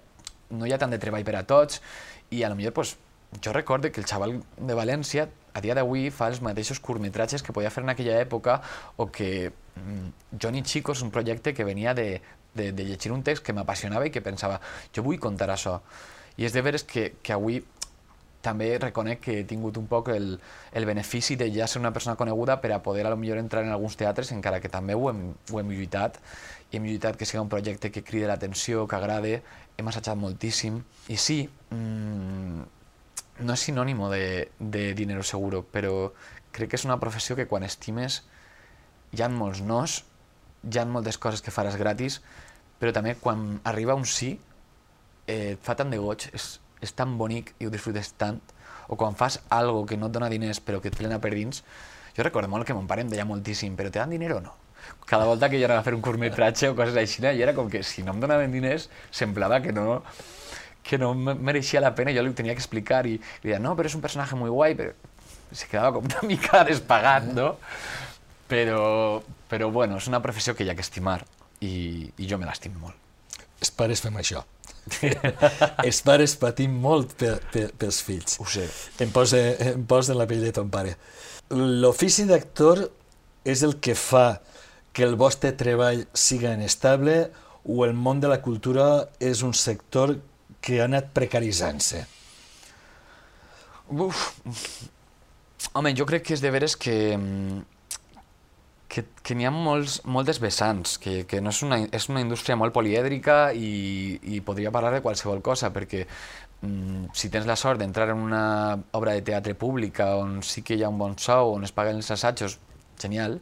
no 0.57 0.67
hi 0.67 0.73
ha 0.73 0.81
tant 0.81 0.93
de 0.93 1.01
treball 1.03 1.25
per 1.25 1.37
a 1.37 1.45
tots 1.49 1.83
i 2.33 2.43
a 2.43 2.51
lo 2.51 2.57
millor 2.57 2.73
pues, 2.77 2.97
jo 3.43 3.53
recordo 3.53 3.93
que 3.93 4.01
el 4.01 4.09
xaval 4.09 4.39
de 4.57 4.79
València 4.79 5.29
a 5.57 5.61
dia 5.65 5.77
d'avui 5.77 6.11
fa 6.13 6.29
els 6.33 6.43
mateixos 6.45 6.81
curtmetratges 6.85 7.43
que 7.45 7.55
podia 7.57 7.73
fer 7.73 7.85
en 7.85 7.93
aquella 7.93 8.19
època 8.21 8.59
o 8.97 9.09
que 9.13 9.53
mm, 9.53 10.37
Johnny 10.41 10.63
Chico 10.63 10.93
és 10.93 11.05
un 11.05 11.13
projecte 11.13 11.55
que 11.55 11.65
venia 11.65 11.95
de, 11.95 12.21
de, 12.55 12.73
de 12.73 12.85
llegir 12.85 13.13
un 13.13 13.23
text 13.25 13.45
que 13.45 13.55
m'apassionava 13.57 14.09
i 14.09 14.13
que 14.13 14.25
pensava, 14.25 14.61
jo 14.93 15.05
vull 15.07 15.21
contar 15.21 15.49
això. 15.53 15.79
I 16.37 16.47
és 16.49 16.53
de 16.53 16.63
veres 16.63 16.85
que, 16.85 17.15
que 17.23 17.35
avui 17.35 17.63
també 18.47 18.69
reconec 18.79 19.23
que 19.25 19.41
he 19.41 19.47
tingut 19.49 19.79
un 19.81 19.89
poc 19.91 20.13
el, 20.15 20.37
el 20.77 20.87
benefici 20.87 21.35
de 21.41 21.49
ja 21.55 21.67
ser 21.67 21.81
una 21.81 21.93
persona 21.95 22.17
coneguda 22.21 22.61
per 22.63 22.71
a 22.77 22.83
poder 22.85 23.07
a 23.07 23.11
lo 23.11 23.19
millor 23.19 23.41
entrar 23.43 23.65
en 23.65 23.73
alguns 23.75 23.97
teatres, 23.99 24.31
encara 24.33 24.61
que 24.63 24.71
també 24.71 24.95
ho 24.95 25.11
hem, 25.11 25.23
ho 25.51 25.61
hem 25.61 25.73
lluitat, 25.73 26.21
i 26.71 26.79
hem 26.79 26.87
lluitat 26.87 27.19
que 27.19 27.27
sigui 27.27 27.43
un 27.43 27.51
projecte 27.51 27.91
que 27.91 28.05
cride 28.07 28.31
l'atenció, 28.31 28.87
que 28.87 28.99
agrade, 28.99 29.41
hem 29.77 29.91
assajat 29.91 30.19
moltíssim. 30.19 30.81
I 31.11 31.19
sí, 31.19 31.41
mmm, 31.75 32.65
no 33.41 33.53
és 33.57 33.67
sinònimo 33.69 34.11
de, 34.13 34.49
de 34.59 34.89
dinero 34.95 35.25
seguro, 35.27 35.65
però 35.73 36.13
crec 36.57 36.73
que 36.73 36.79
és 36.81 36.87
una 36.89 37.01
professió 37.03 37.37
que 37.37 37.49
quan 37.51 37.67
estimes 37.67 38.23
hi 39.13 39.23
ha 39.23 39.29
molts 39.33 39.63
nos, 39.65 40.03
hi 40.65 40.79
ha 40.79 40.87
moltes 40.89 41.19
coses 41.19 41.43
que 41.43 41.55
faràs 41.55 41.77
gratis, 41.81 42.21
però 42.81 42.93
també 42.93 43.15
quan 43.21 43.59
arriba 43.65 43.97
un 43.99 44.07
sí, 44.09 44.37
eh, 45.27 45.57
fa 45.63 45.77
tant 45.79 45.91
de 45.93 45.99
goig, 46.03 46.29
és, 46.35 46.57
és 46.83 46.93
tan 46.97 47.17
bonic 47.19 47.55
i 47.59 47.67
ho 47.67 47.73
disfrutes 47.73 48.13
tant, 48.21 48.41
o 48.89 48.97
quan 48.97 49.17
fas 49.19 49.41
algo 49.51 49.85
que 49.87 49.99
no 49.99 50.07
et 50.11 50.15
dona 50.15 50.31
diners 50.31 50.61
però 50.63 50.81
que 50.81 50.93
et 50.93 50.99
plena 50.99 51.19
per 51.23 51.33
dins, 51.35 51.63
jo 52.17 52.25
recordo 52.25 52.49
molt 52.49 52.67
que 52.67 52.75
mon 52.75 52.87
pare 52.87 53.03
em 53.05 53.11
deia 53.13 53.27
moltíssim, 53.29 53.75
però 53.77 53.91
te 53.91 53.99
dan 53.99 54.15
dinero 54.15 54.39
o 54.39 54.45
no? 54.45 54.55
Cada 55.07 55.27
volta 55.27 55.51
que 55.51 55.59
jo 55.59 55.67
anava 55.67 55.83
a 55.83 55.87
fer 55.87 55.95
un 55.97 56.03
curtmetratge 56.03 56.71
o 56.71 56.77
coses 56.79 56.97
així, 56.97 57.23
i 57.23 57.43
era 57.43 57.55
com 57.55 57.69
que 57.71 57.83
si 57.83 58.05
no 58.07 58.15
em 58.15 58.23
donaven 58.23 58.55
diners, 58.55 58.89
semblava 59.11 59.61
que 59.61 59.75
no, 59.75 60.03
que 60.87 60.99
no 60.99 61.13
mereixia 61.15 61.83
la 61.83 61.95
pena, 61.99 62.15
jo 62.15 62.23
li 62.23 62.31
ho 62.31 62.39
tenia 62.39 62.55
que 62.55 62.63
explicar 62.63 63.05
i 63.07 63.17
li 63.19 63.51
deia, 63.51 63.59
no, 63.63 63.75
però 63.77 63.91
és 63.91 63.97
un 63.99 64.05
personatge 64.05 64.39
molt 64.39 64.55
guai, 64.55 64.77
però 64.79 64.95
se 65.53 65.67
quedava 65.71 65.93
com 65.97 66.07
una 66.07 66.23
mica 66.31 66.63
despagat, 66.67 67.27
no? 67.35 67.57
Però, 68.47 69.23
però 69.51 69.71
bueno, 69.75 69.99
és 69.99 70.07
una 70.07 70.23
professió 70.23 70.55
que 70.55 70.65
hi 70.65 70.71
ha 70.71 70.79
que 70.79 70.87
estimar 70.87 71.19
i, 71.61 72.07
i 72.17 72.31
jo 72.31 72.39
me 72.39 72.47
l'estim 72.47 72.77
molt. 72.79 72.95
Els 73.61 73.73
pares 73.75 74.03
fem 74.05 74.15
això. 74.21 74.45
Els 75.87 76.01
pares 76.07 76.37
patim 76.41 76.77
molt 76.83 77.17
per, 77.19 77.37
per, 77.53 77.69
pels 77.79 78.01
fills. 78.07 78.39
Ho 78.43 78.47
sé. 78.51 78.67
Em 79.03 79.13
posa, 79.15 79.41
em 79.73 79.87
posa 79.89 80.15
en 80.15 80.21
la 80.21 80.29
pell 80.31 80.45
de 80.47 80.53
ton 80.55 80.71
pare. 80.73 80.97
L'ofici 81.51 82.27
d'actor 82.29 82.85
és 83.47 83.63
el 83.67 83.77
que 83.83 83.95
fa 83.99 84.41
que 84.97 85.05
el 85.05 85.19
vostre 85.21 85.53
treball 85.53 86.07
siga 86.17 86.55
inestable 86.57 87.27
o 87.67 87.85
el 87.85 87.93
món 87.93 88.23
de 88.23 88.31
la 88.31 88.41
cultura 88.43 89.07
és 89.21 89.43
un 89.45 89.53
sector 89.55 90.17
que 90.63 90.81
ha 90.81 90.87
anat 90.87 91.11
precaritzant-se? 91.15 92.07
Uf. 93.93 94.23
Home, 95.77 95.93
jo 95.99 96.07
crec 96.09 96.25
que 96.27 96.35
és 96.35 96.43
de 96.43 96.51
veres 96.51 96.75
que, 96.81 96.97
que, 98.89 99.05
que 99.23 99.35
n'hi 99.35 99.47
ha 99.47 99.53
molts, 99.53 100.01
moltes 100.05 100.41
vessants, 100.43 100.97
que, 101.03 101.25
que 101.29 101.41
no 101.43 101.53
és, 101.55 101.63
una, 101.67 101.81
és 101.99 102.09
una 102.13 102.23
indústria 102.23 102.57
molt 102.59 102.75
polièdrica 102.75 103.53
i, 103.53 104.19
i 104.37 104.43
podria 104.47 104.73
parlar 104.75 104.95
de 104.97 105.03
qualsevol 105.05 105.43
cosa, 105.45 105.73
perquè 105.75 106.05
mm, 106.07 107.11
si 107.17 107.31
tens 107.33 107.49
la 107.49 107.59
sort 107.59 107.83
d'entrar 107.83 108.11
en 108.15 108.23
una 108.29 108.45
obra 108.99 109.17
de 109.17 109.25
teatre 109.27 109.57
pública 109.59 110.15
on 110.21 110.39
sí 110.47 110.63
que 110.63 110.79
hi 110.79 110.87
ha 110.87 110.93
un 110.93 111.01
bon 111.03 111.19
sou, 111.19 111.57
on 111.57 111.67
es 111.67 111.75
paguen 111.75 111.99
els 111.99 112.13
assajos, 112.15 112.61
genial, 113.01 113.41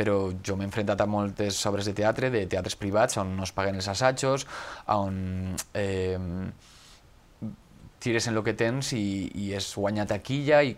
però 0.00 0.30
jo 0.46 0.56
m'he 0.56 0.64
enfrontat 0.64 1.02
a 1.02 1.08
moltes 1.10 1.58
obres 1.68 1.88
de 1.90 1.94
teatre, 1.96 2.30
de 2.32 2.46
teatres 2.48 2.76
privats, 2.80 3.18
on 3.20 3.34
no 3.36 3.44
es 3.44 3.52
paguen 3.52 3.76
els 3.76 3.88
assajos, 3.90 4.46
on 4.88 5.56
eh, 5.76 6.16
tires 8.00 8.26
en 8.30 8.38
el 8.38 8.44
que 8.46 8.56
tens 8.56 8.94
i, 8.96 9.28
i 9.36 9.52
es 9.58 9.68
guanya 9.76 10.08
taquilla 10.08 10.62
i, 10.64 10.72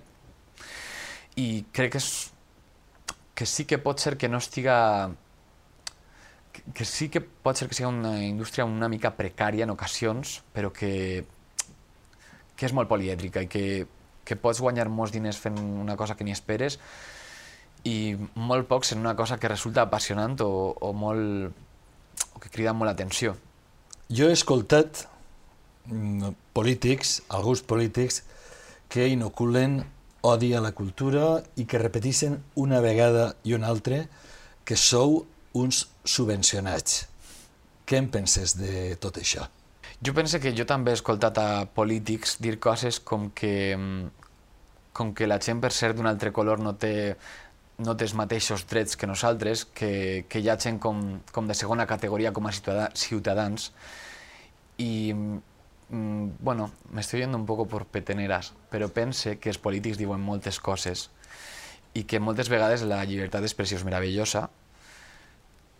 i 1.38 1.48
crec 1.72 1.94
que, 1.94 2.02
és, 2.02 2.31
que 3.34 3.46
sí 3.46 3.64
que 3.64 3.78
pot 3.78 3.98
ser 3.98 4.16
que 4.18 4.28
no 4.28 4.38
estiga 4.38 5.12
que, 6.52 6.62
que 6.74 6.84
sí 6.84 7.08
que 7.08 7.20
pot 7.20 7.56
ser 7.56 7.68
que 7.68 7.74
sigui 7.78 7.88
una 7.88 8.18
indústria 8.24 8.66
una 8.68 8.90
mica 8.92 9.14
precària 9.16 9.64
en 9.64 9.72
ocasions, 9.72 10.40
però 10.52 10.72
que, 10.72 11.24
que 12.56 12.68
és 12.68 12.76
molt 12.76 12.90
polièdrica 12.90 13.44
i 13.44 13.48
que, 13.48 13.64
que 14.24 14.36
pots 14.36 14.60
guanyar 14.60 14.88
molts 14.92 15.14
diners 15.14 15.40
fent 15.40 15.58
una 15.58 15.96
cosa 15.96 16.16
que 16.16 16.24
ni 16.24 16.34
esperes 16.34 16.78
i 17.88 18.14
molt 18.38 18.68
pocs 18.70 18.92
en 18.94 19.00
una 19.02 19.16
cosa 19.18 19.38
que 19.40 19.50
resulta 19.50 19.82
apassionant 19.82 20.38
o, 20.44 20.52
o 20.78 20.92
molt 20.92 21.50
o 22.36 22.42
que 22.42 22.52
crida 22.52 22.74
molt 22.76 22.92
l'atenció. 22.92 23.34
Jo 24.12 24.28
he 24.28 24.36
escoltat 24.36 25.06
mm, 25.88 26.36
polítics, 26.54 27.22
alguns 27.32 27.64
polítics, 27.66 28.22
que 28.92 29.08
inoculen 29.08 29.80
odi 30.22 30.52
a 30.54 30.62
la 30.62 30.72
cultura 30.72 31.42
i 31.58 31.66
que 31.66 31.80
repeteixen 31.82 32.38
una 32.54 32.80
vegada 32.80 33.32
i 33.44 33.54
una 33.54 33.68
altra 33.68 34.04
que 34.64 34.78
sou 34.78 35.24
uns 35.58 35.84
subvencionats. 36.04 37.06
Què 37.86 37.98
en 37.98 38.08
penses 38.14 38.54
de 38.56 38.94
tot 39.02 39.18
això? 39.18 39.48
Jo 40.02 40.14
penso 40.14 40.40
que 40.42 40.54
jo 40.56 40.66
també 40.66 40.92
he 40.92 40.98
escoltat 40.98 41.38
a 41.38 41.48
polítics 41.74 42.38
dir 42.42 42.56
coses 42.62 42.98
com 42.98 43.30
que, 43.30 43.76
com 44.92 45.12
que 45.14 45.28
la 45.28 45.38
gent 45.42 45.60
per 45.62 45.72
ser 45.74 45.92
d'un 45.94 46.08
altre 46.10 46.32
color 46.34 46.62
no 46.62 46.74
té 46.74 46.94
no 47.82 47.94
té 47.96 48.06
els 48.06 48.14
mateixos 48.14 48.62
drets 48.68 48.94
que 48.96 49.08
nosaltres, 49.08 49.64
que, 49.64 50.24
que 50.28 50.38
hi 50.38 50.48
ha 50.52 50.58
gent 50.60 50.78
com, 50.78 51.00
com 51.32 51.48
de 51.48 51.56
segona 51.56 51.86
categoria 51.88 52.30
com 52.30 52.46
a 52.46 52.52
ciutadans 52.52 53.72
i 54.78 55.12
mm, 55.14 55.40
bueno, 55.92 56.70
m'estic 56.90 57.20
yendo 57.20 57.36
un 57.36 57.44
poco 57.44 57.66
por 57.68 57.84
peteneras, 57.84 58.54
però 58.72 58.88
pense 58.88 59.36
que 59.38 59.50
els 59.52 59.60
polítics 59.60 59.98
diuen 60.00 60.22
moltes 60.24 60.58
coses 60.60 61.10
i 61.92 62.04
que 62.08 62.20
moltes 62.20 62.48
vegades 62.48 62.84
la 62.88 63.02
llibertat 63.04 63.44
d'expressió 63.44 63.76
és 63.76 63.84
meravellosa, 63.84 64.46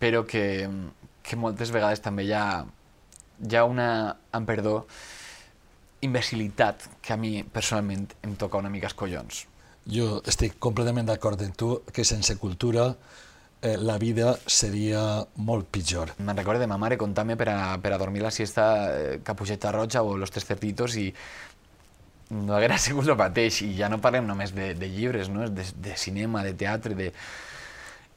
però 0.03 0.27
que, 0.29 0.69
que 1.25 1.39
moltes 1.41 1.73
vegades 1.73 2.05
també 2.05 2.27
hi 2.29 2.35
ha, 2.37 2.45
hi 3.41 3.57
ha 3.57 3.65
una, 3.65 3.89
amb 4.37 4.49
perdó, 4.49 4.83
imbecilitat 6.03 6.89
que 7.01 7.15
a 7.15 7.17
mi 7.17 7.41
personalment 7.43 8.11
em 8.27 8.37
toca 8.37 8.61
una 8.61 8.71
mica 8.71 8.91
els 8.91 8.99
collons. 8.99 9.47
Jo 9.89 10.21
estic 10.29 10.59
completament 10.63 11.09
d'acord 11.09 11.41
amb 11.43 11.57
tu 11.57 11.73
que 11.89 12.05
sense 12.05 12.37
cultura 12.39 12.91
eh, 13.63 13.79
la 13.79 13.97
vida 13.97 14.35
seria 14.47 15.23
molt 15.37 15.71
pitjor. 15.71 16.13
Me'n 16.19 16.37
recordo 16.37 16.61
de 16.61 16.69
ma 16.69 16.77
mare 16.77 16.99
contar-me 16.99 17.37
per, 17.39 17.49
a, 17.49 17.79
per 17.81 17.95
a 17.95 17.99
dormir 17.99 18.23
la 18.23 18.35
siesta 18.35 18.67
eh, 18.91 19.21
Capucheta 19.23 19.73
Roja 19.73 20.03
o 20.03 20.17
Los 20.19 20.35
Tres 20.35 20.45
Cerditos 20.45 20.97
i 20.99 21.07
no 22.31 22.57
haguera 22.57 22.77
sigut 22.83 23.09
el 23.09 23.17
mateix. 23.17 23.63
I 23.63 23.73
ja 23.79 23.89
no 23.89 24.03
parlem 24.03 24.27
només 24.27 24.53
de, 24.53 24.73
de 24.75 24.91
llibres, 24.91 25.31
no? 25.31 25.49
de, 25.49 25.65
de 25.65 25.97
cinema, 25.97 26.45
de 26.45 26.53
teatre, 26.59 26.99
de... 26.99 27.13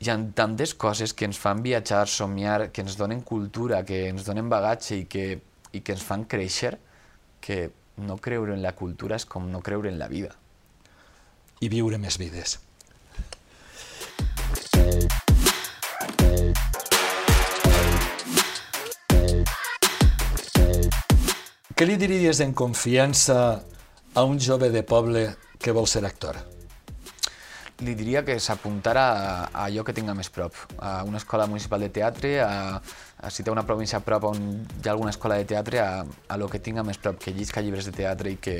Hi 0.03 0.09
ha 0.11 0.17
tantes 0.35 0.73
coses 0.75 1.13
que 1.15 1.23
ens 1.23 1.37
fan 1.39 1.61
viatjar, 1.63 2.09
somiar, 2.11 2.71
que 2.75 2.83
ens 2.83 2.97
donen 2.99 3.21
cultura, 3.23 3.85
que 3.87 4.09
ens 4.09 4.25
donen 4.27 4.49
bagatge 4.51 4.97
i 4.97 5.05
que, 5.07 5.39
i 5.71 5.79
que 5.79 5.95
ens 5.95 6.03
fan 6.03 6.25
créixer, 6.27 6.73
que 7.39 7.69
no 8.03 8.17
creure 8.19 8.51
en 8.57 8.65
la 8.65 8.73
cultura 8.75 9.15
és 9.15 9.23
com 9.23 9.47
no 9.47 9.63
creure 9.63 9.87
en 9.87 10.01
la 10.01 10.11
vida. 10.11 10.35
i 11.63 11.69
viure 11.71 11.97
més 11.97 12.17
vides. 12.19 12.57
Què 21.75 21.83
li 21.83 21.97
diries 21.99 22.39
en 22.39 22.53
confiança 22.55 23.37
a 24.15 24.21
un 24.23 24.37
jove 24.39 24.69
de 24.71 24.79
poble 24.87 25.25
que 25.59 25.73
vol 25.75 25.89
ser 25.91 26.05
actor? 26.07 26.37
Li 27.83 27.97
diria 27.99 28.21
que 28.23 28.37
s'apuntara 28.39 29.03
a, 29.11 29.33
allò 29.65 29.83
que 29.83 29.91
tinga 29.91 30.15
més 30.15 30.31
prop, 30.31 30.55
a 30.79 31.03
una 31.03 31.19
escola 31.19 31.49
municipal 31.51 31.83
de 31.83 31.89
teatre, 31.91 32.31
a, 32.39 32.79
a 32.79 33.29
si 33.29 33.43
té 33.43 33.51
una 33.51 33.65
província 33.67 33.99
a 33.99 34.05
prop 34.07 34.29
on 34.31 34.39
hi 34.63 34.87
ha 34.87 34.93
alguna 34.93 35.11
escola 35.11 35.35
de 35.35 35.49
teatre, 35.51 35.83
a, 35.83 36.05
a 36.05 36.37
lo 36.39 36.47
que 36.47 36.63
tinga 36.63 36.87
més 36.87 36.97
prop, 36.97 37.19
que 37.19 37.35
llisca 37.35 37.59
llibres 37.59 37.91
de 37.91 37.97
teatre 37.99 38.31
i 38.31 38.39
que, 38.39 38.55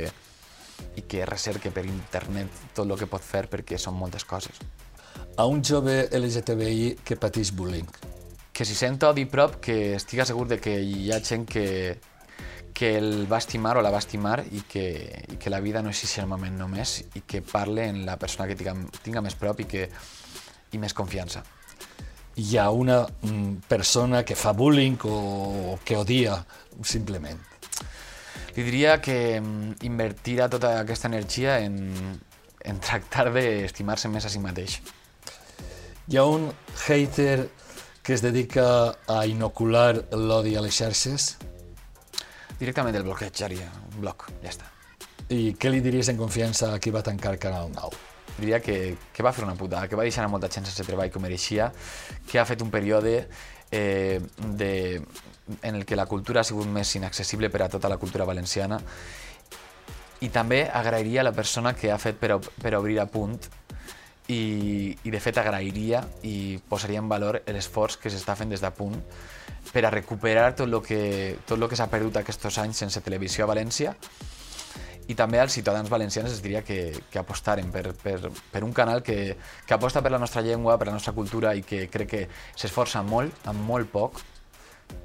i 0.99 1.07
que 1.07 1.23
recerque 1.23 1.71
per 1.71 1.87
internet 1.87 2.67
tot 2.75 2.83
el 2.83 2.99
que 2.99 3.07
pot 3.07 3.23
fer 3.23 3.47
perquè 3.47 3.79
són 3.79 3.95
moltes 3.95 4.27
coses. 4.27 4.59
A 5.37 5.45
un 5.45 5.63
jove 5.63 6.07
LGTBI 6.11 6.97
que 7.03 7.17
pateix 7.19 7.51
bullying. 7.51 7.87
Que 8.55 8.63
si 8.63 8.75
sent 8.75 9.01
odi 9.03 9.25
prop, 9.27 9.57
que 9.59 9.95
estiga 9.95 10.25
segur 10.25 10.47
de 10.47 10.59
que 10.63 10.77
hi 10.79 11.11
ha 11.11 11.19
gent 11.19 11.43
que, 11.45 11.65
que 12.75 12.97
el 12.97 13.25
va 13.31 13.39
estimar 13.39 13.77
o 13.77 13.81
la 13.81 13.91
va 13.91 14.01
estimar 14.03 14.41
i 14.51 14.61
que, 14.67 14.85
i 15.31 15.37
que 15.39 15.51
la 15.51 15.61
vida 15.63 15.81
no 15.81 15.91
és 15.95 16.01
així 16.03 16.19
el 16.21 16.27
moment 16.27 16.57
només 16.59 16.97
i 17.15 17.23
que 17.27 17.39
parle 17.41 17.87
en 17.87 18.03
la 18.07 18.17
persona 18.19 18.47
que 18.49 18.57
tinga, 18.59 18.75
tinga 19.03 19.23
més 19.23 19.37
prop 19.39 19.61
i, 19.63 19.67
que, 19.71 19.87
i 20.75 20.81
més 20.81 20.93
confiança. 20.93 21.43
Hi 22.35 22.57
ha 22.59 22.67
una 22.75 22.99
mm, 23.05 23.67
persona 23.71 24.25
que 24.27 24.35
fa 24.35 24.51
bullying 24.51 24.99
o 25.07 25.79
que 25.87 25.95
odia, 25.95 26.35
simplement. 26.83 27.39
Li 28.55 28.63
diria 28.63 28.99
que 28.99 29.39
mm, 29.39 29.79
invertirà 29.87 30.49
tota 30.51 30.77
aquesta 30.81 31.07
energia 31.07 31.61
en, 31.63 31.79
en 32.59 32.83
tractar 32.83 33.29
d'estimar-se 33.31 34.11
més 34.11 34.27
a 34.27 34.31
si 34.31 34.43
mateix. 34.43 34.81
Hi 36.05 36.17
ha 36.17 36.23
un 36.29 36.51
hater 36.85 37.49
que 38.03 38.13
es 38.13 38.21
dedica 38.21 38.93
a 39.09 39.25
inocular 39.25 40.03
l'odi 40.13 40.53
a 40.53 40.61
les 40.61 40.77
xarxes 40.77 41.31
Directament 42.59 42.93
del 42.93 43.07
bloquejaria, 43.07 43.65
un 43.89 44.03
bloc, 44.03 44.27
ja 44.43 44.51
està. 44.51 44.69
i 45.33 45.55
què 45.57 45.71
li 45.73 45.81
diries 45.81 46.11
en 46.13 46.19
confiança 46.21 46.69
a 46.75 46.77
qui 46.79 46.93
va 46.93 47.01
tancar 47.01 47.33
Canal 47.41 47.73
9? 47.73 47.97
Diria 48.37 48.61
que, 48.61 48.95
que 49.11 49.25
va 49.25 49.33
fer 49.33 49.47
una 49.47 49.57
putada, 49.57 49.89
que 49.89 49.97
va 49.97 50.05
deixar 50.05 50.27
a 50.27 50.29
molta 50.29 50.47
gent 50.53 50.69
sense 50.69 50.85
treball 50.85 51.09
com 51.09 51.25
mereixia, 51.25 51.71
que 52.29 52.37
ha 52.37 52.45
fet 52.45 52.61
un 52.61 52.69
període 52.69 53.17
eh, 53.71 54.21
de, 54.61 55.01
en 55.63 55.75
el 55.75 55.85
que 55.89 55.97
la 55.97 56.05
cultura 56.05 56.45
ha 56.45 56.47
sigut 56.47 56.69
més 56.69 56.93
inaccessible 57.01 57.49
per 57.49 57.65
a 57.65 57.69
tota 57.73 57.89
la 57.89 57.97
cultura 57.97 58.29
valenciana 58.29 58.77
i 60.21 60.29
també 60.29 60.67
agrairia 60.69 61.25
a 61.25 61.29
la 61.31 61.33
persona 61.33 61.73
que 61.73 61.89
ha 61.91 61.97
fet 61.97 62.21
per, 62.21 62.37
per 62.37 62.77
obrir 62.77 63.01
a 63.01 63.09
punt 63.09 63.39
i, 64.27 64.95
i 65.03 65.11
de 65.13 65.19
fet 65.21 65.37
agrairia 65.37 66.01
i 66.25 66.57
posaria 66.69 67.01
en 67.01 67.09
valor 67.09 67.41
l'esforç 67.47 67.99
que 68.01 68.09
s'està 68.09 68.35
fent 68.37 68.53
des 68.53 68.63
de 68.63 68.71
punt 68.73 68.95
per 69.73 69.85
a 69.85 69.91
recuperar 69.93 70.53
tot 70.55 70.69
el 70.69 70.81
que, 70.85 71.37
tot 71.45 71.59
lo 71.59 71.69
que 71.69 71.77
s'ha 71.77 71.89
perdut 71.91 72.17
aquests 72.21 72.57
anys 72.63 72.85
sense 72.85 73.03
televisió 73.05 73.45
a 73.45 73.51
València 73.53 73.93
i 75.07 75.13
també 75.13 75.39
als 75.39 75.53
ciutadans 75.53 75.89
valencians 75.89 76.31
es 76.31 76.41
diria 76.41 76.63
que, 76.65 76.95
que 77.11 77.19
apostaren 77.21 77.69
per, 77.71 77.91
per, 78.01 78.31
per 78.51 78.63
un 78.65 78.73
canal 78.73 79.03
que, 79.05 79.37
que 79.67 79.75
aposta 79.75 80.01
per 80.01 80.11
la 80.11 80.21
nostra 80.21 80.41
llengua, 80.41 80.79
per 80.81 80.87
la 80.89 80.95
nostra 80.97 81.13
cultura 81.13 81.53
i 81.53 81.61
que 81.61 81.85
crec 81.93 82.09
que 82.09 82.23
s'esforça 82.55 83.03
molt, 83.05 83.45
amb 83.45 83.61
molt 83.69 83.91
poc, 83.93 84.23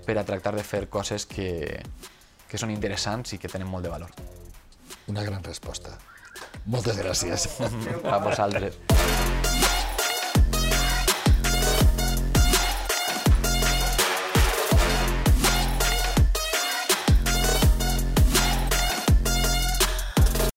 per 0.06 0.16
a 0.16 0.24
tractar 0.24 0.54
de 0.56 0.64
fer 0.64 0.86
coses 0.88 1.26
que, 1.28 1.50
que 2.48 2.60
són 2.60 2.72
interessants 2.72 3.36
i 3.36 3.40
que 3.42 3.52
tenen 3.52 3.68
molt 3.68 3.84
de 3.84 3.92
valor. 3.92 4.16
Una 5.12 5.24
gran 5.26 5.44
resposta. 5.44 5.98
Moltes 6.66 6.98
gràcies. 7.00 7.48
A 8.04 8.18
vosaltres. 8.22 8.80